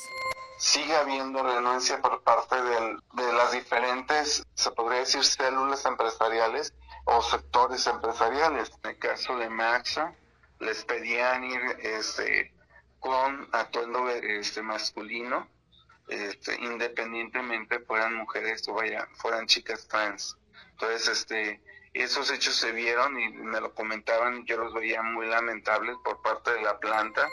[0.57, 6.73] sigue habiendo renuncia por parte de las diferentes, se podría decir, células empresariales
[7.03, 8.71] o sectores empresariales.
[8.83, 10.15] En el caso de Maxa,
[10.59, 12.53] les pedían ir este,
[12.99, 15.49] con atuendo este, masculino,
[16.07, 20.37] este, independientemente fueran mujeres o vaya, fueran chicas trans.
[20.71, 21.61] Entonces, este,
[22.03, 26.51] esos hechos se vieron y me lo comentaban, yo los veía muy lamentables por parte
[26.51, 27.27] de la planta.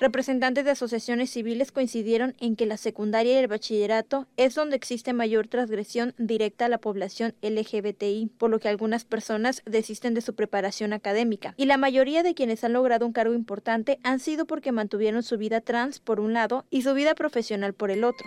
[0.00, 5.12] Representantes de asociaciones civiles coincidieron en que la secundaria y el bachillerato es donde existe
[5.12, 10.34] mayor transgresión directa a la población LGBTI, por lo que algunas personas desisten de su
[10.34, 11.54] preparación académica.
[11.56, 15.36] Y la mayoría de quienes han logrado un cargo importante han sido porque mantuvieron su
[15.36, 18.26] vida trans por un lado y su vida profesional por el otro.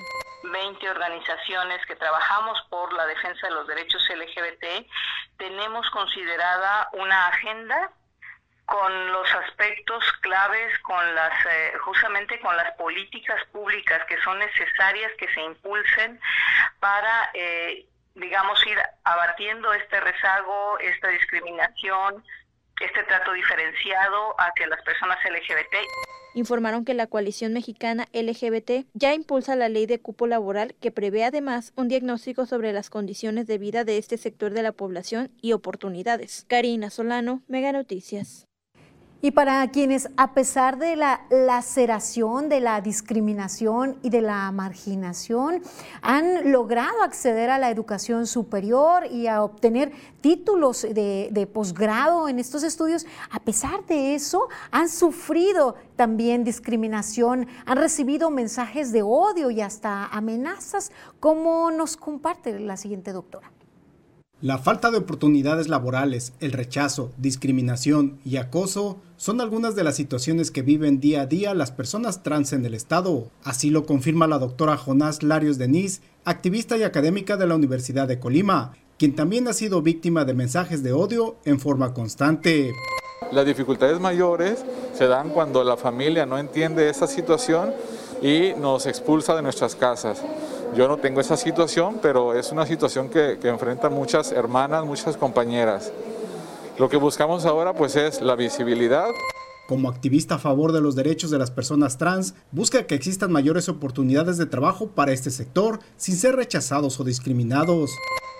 [0.54, 4.88] 20 organizaciones que trabajamos por la defensa de los derechos LGBT,
[5.38, 7.91] tenemos considerada una agenda
[8.66, 15.12] con los aspectos claves, con las eh, justamente con las políticas públicas que son necesarias
[15.18, 16.20] que se impulsen
[16.80, 17.86] para, eh,
[18.16, 22.24] digamos, ir abatiendo este rezago, esta discriminación,
[22.82, 25.76] este trato diferenciado hacia las personas LGBT.
[26.36, 31.24] Informaron que la coalición mexicana LGBT ya impulsa la ley de cupo laboral que prevé
[31.24, 35.54] además un diagnóstico sobre las condiciones de vida de este sector de la población y
[35.54, 36.46] oportunidades.
[36.50, 38.48] Karina Solano, Mega Noticias.
[39.26, 45.62] Y para quienes, a pesar de la laceración, de la discriminación y de la marginación,
[46.02, 52.38] han logrado acceder a la educación superior y a obtener títulos de, de posgrado en
[52.38, 59.50] estos estudios, a pesar de eso, han sufrido también discriminación, han recibido mensajes de odio
[59.52, 63.54] y hasta amenazas, como nos comparte la siguiente doctora.
[64.44, 70.52] La falta de oportunidades laborales, el rechazo, discriminación y acoso son algunas de las situaciones
[70.52, 73.30] que viven día a día las personas trans en el Estado.
[73.46, 78.20] Así lo confirma la doctora Jonás Larios Denis, activista y académica de la Universidad de
[78.20, 82.74] Colima, quien también ha sido víctima de mensajes de odio en forma constante.
[83.32, 87.74] Las dificultades mayores se dan cuando la familia no entiende esa situación
[88.22, 90.22] y nos expulsa de nuestras casas.
[90.76, 95.16] Yo no tengo esa situación, pero es una situación que, que enfrentan muchas hermanas, muchas
[95.16, 95.94] compañeras.
[96.80, 99.06] Lo que buscamos ahora pues es la visibilidad.
[99.68, 103.70] Como activista a favor de los derechos de las personas trans, busca que existan mayores
[103.70, 107.92] oportunidades de trabajo para este sector sin ser rechazados o discriminados.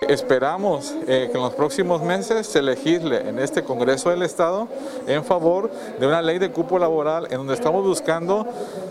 [0.08, 4.68] Esperamos eh, que en los próximos meses se legisle en este Congreso del Estado
[5.06, 5.70] en favor
[6.00, 8.46] de una ley de cupo laboral en donde estamos buscando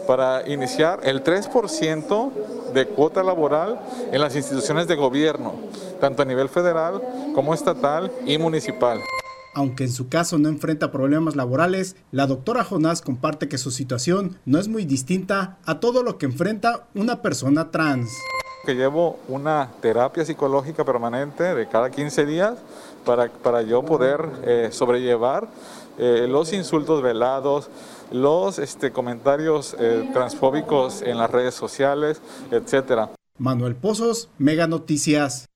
[0.08, 2.32] para iniciar el 3%
[2.74, 3.80] de cuota laboral
[4.12, 5.54] en las instituciones de gobierno,
[6.00, 7.02] tanto a nivel federal
[7.36, 9.00] como estatal y municipal.
[9.56, 14.38] Aunque en su caso no enfrenta problemas laborales, la doctora Jonás comparte que su situación
[14.45, 18.10] no es muy distinta a todo lo que enfrenta una persona trans
[18.66, 22.58] que llevo una terapia psicológica permanente de cada 15 días
[23.06, 25.49] para, para yo poder eh, sobrellevar
[25.97, 27.70] eh, los insultos velados,
[28.12, 33.10] los este, comentarios eh, transfóbicos en las redes sociales, etcétera.
[33.38, 35.47] Manuel Pozos, Mega Noticias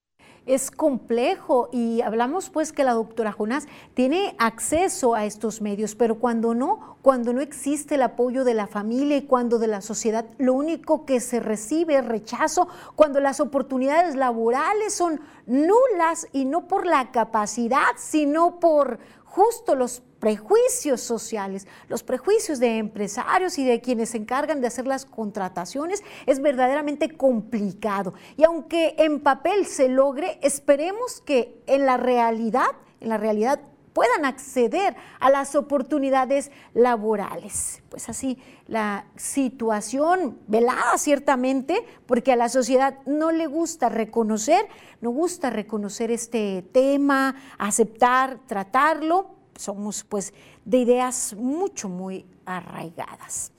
[0.47, 6.15] es complejo y hablamos pues que la doctora Jonás tiene acceso a estos medios, pero
[6.15, 10.25] cuando no, cuando no existe el apoyo de la familia y cuando de la sociedad
[10.37, 16.67] lo único que se recibe es rechazo, cuando las oportunidades laborales son nulas y no
[16.67, 23.81] por la capacidad, sino por justo los prejuicios sociales, los prejuicios de empresarios y de
[23.81, 28.13] quienes se encargan de hacer las contrataciones es verdaderamente complicado.
[28.35, 32.67] Y aunque en papel se logre, esperemos que en la realidad,
[32.99, 33.59] en la realidad
[33.97, 37.81] puedan acceder a las oportunidades laborales.
[37.89, 38.37] Pues así,
[38.67, 44.67] la situación velada ciertamente, porque a la sociedad no le gusta reconocer,
[45.01, 50.33] no gusta reconocer este tema, aceptar, tratarlo, somos pues
[50.65, 53.51] de ideas mucho, muy arraigadas.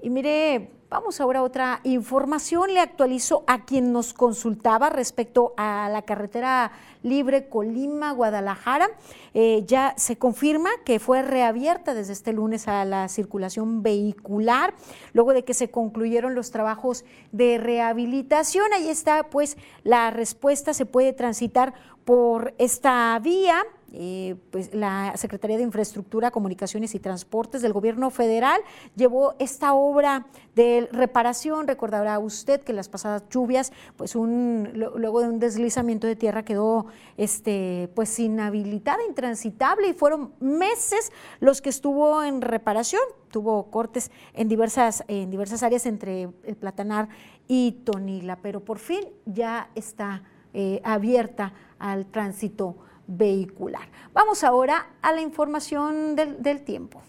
[0.00, 2.72] Y mire, vamos ahora a otra información.
[2.72, 6.70] Le actualizo a quien nos consultaba respecto a la carretera
[7.02, 8.88] libre Colima-Guadalajara.
[9.34, 14.74] Eh, ya se confirma que fue reabierta desde este lunes a la circulación vehicular,
[15.14, 18.72] luego de que se concluyeron los trabajos de rehabilitación.
[18.72, 20.74] Ahí está, pues, la respuesta.
[20.74, 27.62] Se puede transitar por esta vía eh, pues la Secretaría de Infraestructura, Comunicaciones y Transportes
[27.62, 28.60] del Gobierno Federal
[28.96, 31.66] llevó esta obra de reparación.
[31.66, 36.86] Recordará usted que las pasadas lluvias, pues un, luego de un deslizamiento de tierra quedó
[37.16, 41.10] este, pues inhabilitada, intransitable y fueron meses
[41.40, 43.02] los que estuvo en reparación.
[43.30, 47.08] Tuvo cortes en diversas, en diversas áreas entre el Platanar
[47.46, 50.22] y Tonila, pero por fin ya está
[50.52, 52.76] eh, abierta al tránsito
[53.08, 53.88] vehicular.
[54.12, 57.02] Vamos ahora a la información del, del tiempo.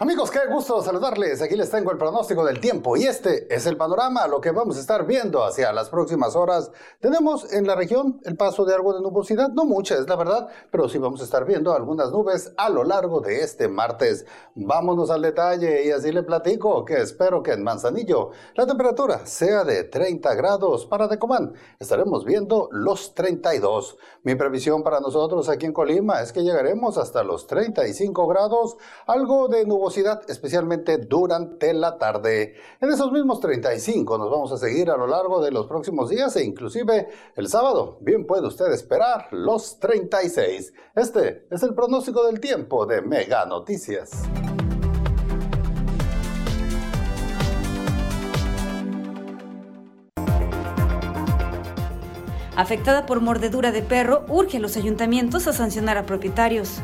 [0.00, 1.40] Amigos, qué gusto saludarles.
[1.40, 4.76] Aquí les tengo el pronóstico del tiempo y este es el panorama, lo que vamos
[4.76, 6.72] a estar viendo hacia las próximas horas.
[6.98, 10.48] Tenemos en la región el paso de algo de nubosidad, no mucha es la verdad,
[10.72, 14.26] pero sí vamos a estar viendo algunas nubes a lo largo de este martes.
[14.56, 19.62] Vámonos al detalle y así le platico que espero que en Manzanillo la temperatura sea
[19.62, 20.86] de 30 grados.
[20.86, 23.96] Para Decomán estaremos viendo los 32.
[24.24, 28.76] Mi previsión para nosotros aquí en Colima es que llegaremos hasta los 35 grados,
[29.06, 29.83] algo de nubosidad
[30.28, 32.54] especialmente durante la tarde.
[32.80, 36.34] En esos mismos 35 nos vamos a seguir a lo largo de los próximos días
[36.36, 37.98] e inclusive el sábado.
[38.00, 40.72] Bien puede usted esperar los 36.
[40.94, 44.22] Este es el pronóstico del tiempo de Mega Noticias.
[52.56, 56.80] afectada por mordedura de perro, urge a los ayuntamientos a sancionar a propietarios.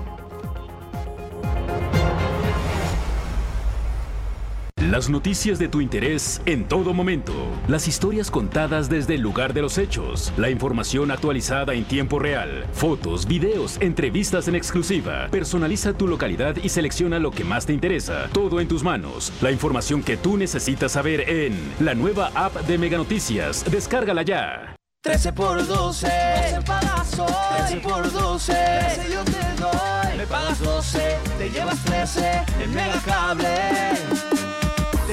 [4.90, 7.32] Las noticias de tu interés en todo momento.
[7.68, 10.32] Las historias contadas desde el lugar de los hechos.
[10.36, 12.66] La información actualizada en tiempo real.
[12.72, 15.28] Fotos, videos, entrevistas en exclusiva.
[15.30, 18.26] Personaliza tu localidad y selecciona lo que más te interesa.
[18.32, 19.32] Todo en tus manos.
[19.40, 23.64] La información que tú necesitas saber en la nueva app de Mega Noticias.
[23.70, 24.74] Descárgala ya.
[25.02, 27.68] 13 por 12, 12 pagas hoy.
[27.68, 30.18] 13 por 12, 13 yo te doy.
[30.18, 34.39] Me pagas 12, te llevas 13 en Mega Cable.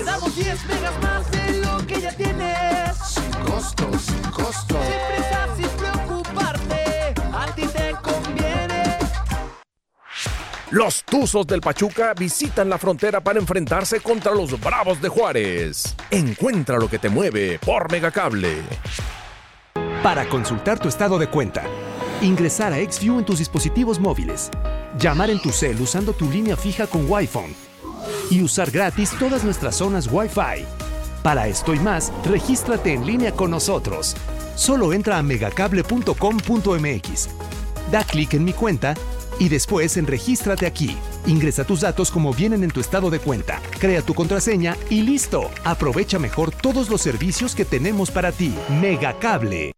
[0.08, 2.98] Damos 10 megas más de lo que ya tienes.
[3.06, 4.80] Sin costo, sin costo.
[4.80, 7.14] Sin prisa, sin preocuparte.
[7.34, 8.98] A ti te conviene.
[10.72, 15.94] Los Tuzos del Pachuca visitan la frontera para enfrentarse contra los Bravos de Juárez.
[16.10, 18.62] Encuentra lo que te mueve por Megacable.
[20.02, 21.64] Para consultar tu estado de cuenta,
[22.22, 24.52] ingresar a XView en tus dispositivos móviles,
[24.98, 27.67] llamar en tu cel usando tu línea fija con Wi-Fi
[28.30, 30.66] y usar gratis todas nuestras zonas Wi-Fi.
[31.24, 34.16] Para esto y más, regístrate en línea con nosotros.
[34.56, 37.30] Solo entra a megacable.com.mx.
[37.92, 38.96] Da clic en mi cuenta
[39.40, 40.98] y después en Regístrate aquí.
[41.26, 45.50] Ingresa tus datos como vienen en tu estado de cuenta, crea tu contraseña y listo.
[45.64, 48.54] Aprovecha mejor todos los servicios que tenemos para ti.
[48.82, 49.77] Megacable.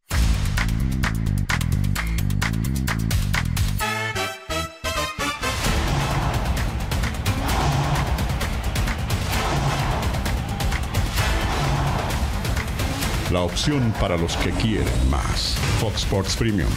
[13.31, 15.55] La opción para los que quieren más.
[15.79, 16.67] Fox Sports Premium.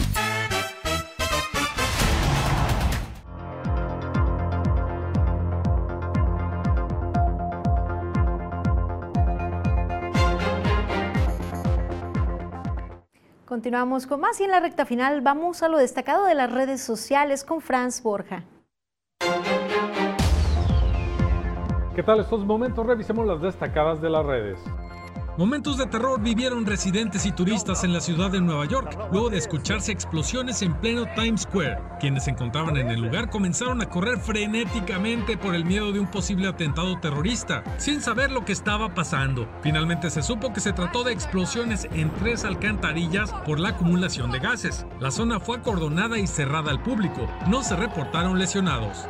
[13.47, 16.83] Continuamos con más y en la recta final vamos a lo destacado de las redes
[16.83, 18.43] sociales con Franz Borja.
[21.95, 22.85] ¿Qué tal estos momentos?
[22.85, 24.59] Revisemos las destacadas de las redes.
[25.35, 29.39] Momentos de terror vivieron residentes y turistas en la ciudad de Nueva York luego de
[29.39, 31.79] escucharse explosiones en pleno Times Square.
[31.99, 36.05] Quienes se encontraban en el lugar comenzaron a correr frenéticamente por el miedo de un
[36.05, 39.49] posible atentado terrorista, sin saber lo que estaba pasando.
[39.63, 44.37] Finalmente se supo que se trató de explosiones en tres alcantarillas por la acumulación de
[44.37, 44.85] gases.
[44.99, 47.27] La zona fue acordonada y cerrada al público.
[47.47, 49.07] No se reportaron lesionados.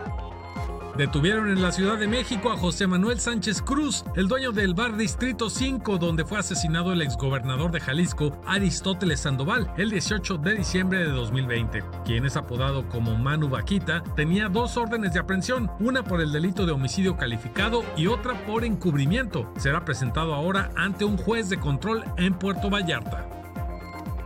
[0.98, 4.96] Detuvieron en la Ciudad de México a José Manuel Sánchez Cruz, el dueño del bar
[4.96, 11.00] Distrito 5, donde fue asesinado el exgobernador de Jalisco, Aristóteles Sandoval, el 18 de diciembre
[11.00, 11.84] de 2020.
[12.06, 16.68] Quien es apodado como Manu Vaquita, tenía dos órdenes de aprehensión, una por el delito
[16.68, 19.52] de homicidio calificado y otra por encubrimiento.
[19.58, 23.28] Será presentado ahora ante un juez de control en Puerto Vallarta.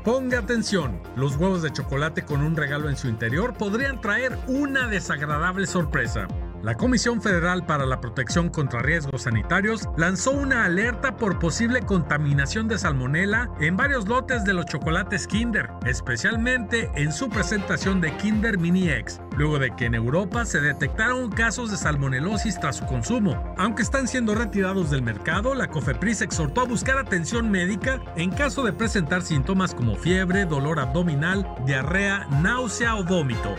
[0.04, 4.88] Ponga atención, los huevos de chocolate con un regalo en su interior podrían traer una
[4.88, 6.28] desagradable sorpresa.
[6.64, 12.68] La Comisión Federal para la Protección contra Riesgos Sanitarios lanzó una alerta por posible contaminación
[12.68, 18.58] de salmonela en varios lotes de los chocolates Kinder, especialmente en su presentación de Kinder
[18.58, 23.54] Mini X, luego de que en Europa se detectaron casos de salmonelosis tras su consumo.
[23.58, 28.64] Aunque están siendo retirados del mercado, la COFEPRIS exhortó a buscar atención médica en caso
[28.64, 33.56] de presentar síntomas como fiebre, dolor abdominal, diarrea, náusea o vómito.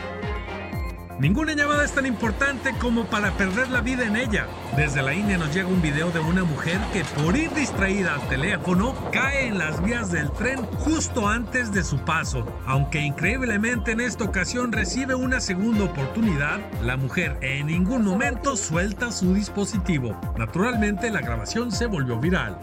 [1.18, 4.46] Ninguna llamada es tan importante como para perder la vida en ella.
[4.76, 8.28] Desde la India nos llega un video de una mujer que por ir distraída al
[8.28, 12.46] teléfono cae en las vías del tren justo antes de su paso.
[12.66, 19.10] Aunque increíblemente en esta ocasión recibe una segunda oportunidad, la mujer en ningún momento suelta
[19.10, 20.16] su dispositivo.
[20.38, 22.56] Naturalmente la grabación se volvió viral.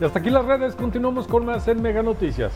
[0.00, 2.52] Y hasta aquí las redes, continuamos con más en Mega Noticias.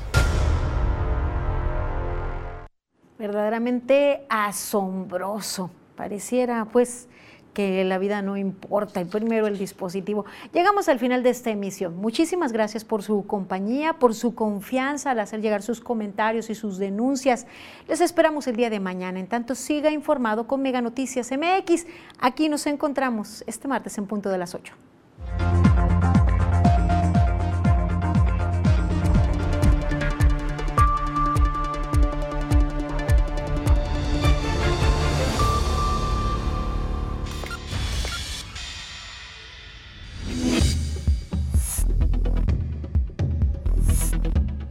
[3.19, 5.71] Verdaderamente asombroso.
[5.97, 7.09] Pareciera pues
[7.59, 10.25] que la vida no importa, el primero el dispositivo.
[10.53, 11.97] Llegamos al final de esta emisión.
[11.97, 16.79] Muchísimas gracias por su compañía, por su confianza al hacer llegar sus comentarios y sus
[16.79, 17.49] denuncias.
[17.89, 19.19] Les esperamos el día de mañana.
[19.19, 21.87] En tanto, siga informado con Mega Noticias MX.
[22.21, 24.73] Aquí nos encontramos este martes en punto de las 8.